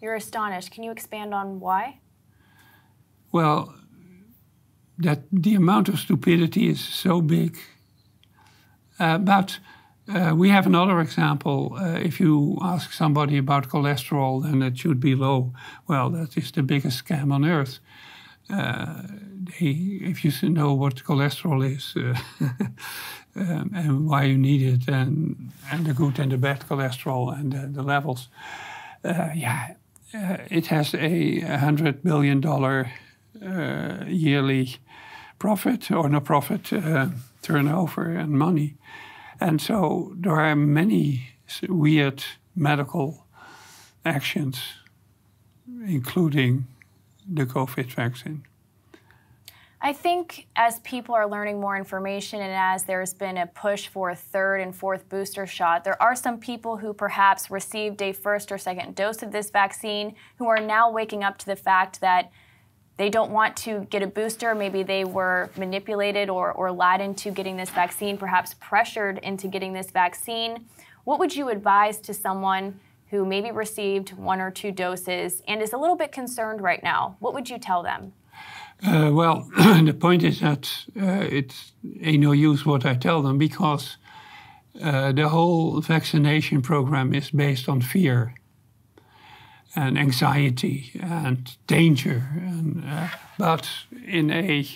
[0.00, 0.70] You're astonished.
[0.70, 2.00] Can you expand on why?
[3.32, 3.74] Well,
[4.98, 7.58] that the amount of stupidity is so big.
[8.98, 9.58] Uh, but
[10.12, 11.76] uh, we have another example.
[11.78, 15.52] Uh, if you ask somebody about cholesterol, then it should be low.
[15.86, 17.78] Well, that is the biggest scam on earth.
[18.50, 19.02] Uh,
[19.38, 22.46] they, if you know what cholesterol is uh,
[23.36, 27.74] um, and why you need it, and, and the good and the bad cholesterol and
[27.74, 28.28] the levels,
[30.14, 32.90] uh, it has a hundred billion dollar
[33.42, 34.76] uh, yearly
[35.38, 37.08] profit or no profit uh,
[37.42, 38.76] turnover and money.
[39.40, 41.30] And so there are many
[41.68, 42.24] weird
[42.54, 43.26] medical
[44.04, 44.60] actions,
[45.86, 46.66] including
[47.34, 48.42] the COVID vaccine.
[49.80, 54.10] I think as people are learning more information and as there's been a push for
[54.10, 58.50] a third and fourth booster shot, there are some people who perhaps received a first
[58.50, 62.32] or second dose of this vaccine who are now waking up to the fact that
[62.96, 64.52] they don't want to get a booster.
[64.52, 69.72] Maybe they were manipulated or, or led into getting this vaccine, perhaps pressured into getting
[69.72, 70.66] this vaccine.
[71.04, 72.80] What would you advise to someone
[73.10, 77.16] who maybe received one or two doses and is a little bit concerned right now?
[77.20, 78.12] What would you tell them?
[78.86, 83.38] Uh, well, the point is that uh, it's ain't no use what I tell them
[83.38, 83.96] because
[84.80, 88.34] uh, the whole vaccination program is based on fear
[89.74, 93.68] and anxiety and danger, and, uh, but
[94.06, 94.66] in a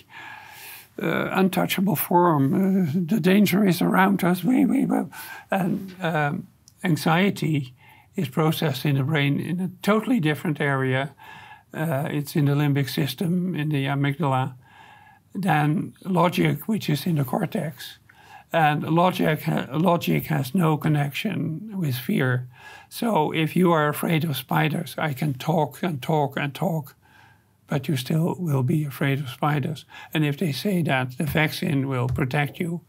[1.01, 2.53] uh, untouchable form.
[2.53, 6.47] Uh, the danger is around us, and um,
[6.83, 7.73] anxiety
[8.15, 11.15] is processed in the brain in a totally different area.
[11.73, 14.53] Uh, it's in the limbic system, in the amygdala,
[15.33, 17.97] than logic, which is in the cortex.
[18.51, 22.47] And logic, logic has no connection with fear.
[22.87, 26.95] So if you are afraid of spiders, I can talk and talk and talk,
[27.65, 29.85] but you still will be afraid of spiders.
[30.13, 32.81] And if they say that the vaccine will protect you,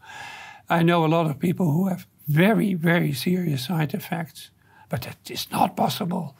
[0.69, 4.51] I know a lot of people who have very, very serious side effects,
[4.89, 6.37] but it is not possible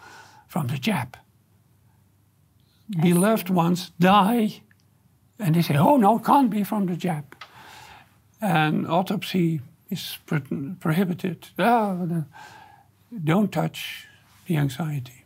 [0.48, 1.18] from the jab.
[2.90, 4.62] Beloved ones die,
[5.40, 7.36] and they say, oh no, it can't be from the jab
[8.46, 11.50] and autopsy is pro- prohibited.
[11.58, 12.26] Oh,
[13.24, 14.08] don't touch
[14.46, 15.26] the anxiety.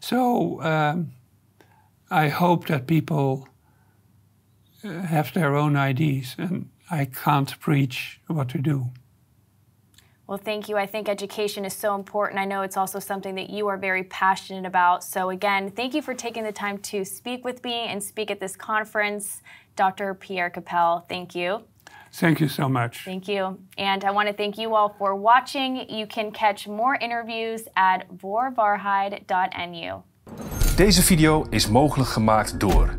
[0.00, 1.12] So um,
[2.10, 3.48] I hope that people
[4.84, 8.90] uh, have their own ideas, and I can't preach what to do.
[10.26, 10.78] Well, thank you.
[10.78, 12.40] I think education is so important.
[12.40, 15.04] I know it's also something that you are very passionate about.
[15.04, 18.40] So, again, thank you for taking the time to speak with me and speak at
[18.40, 19.42] this conference.
[19.76, 20.14] Dr.
[20.14, 21.64] Pierre Capel, thank you.
[22.10, 23.04] Thank you so much.
[23.04, 23.58] Thank you.
[23.76, 25.90] And I want to thank you all for watching.
[25.90, 30.02] You can catch more interviews at voorwaarheid.nu.
[30.76, 32.98] Deze video is mogelijk gemaakt door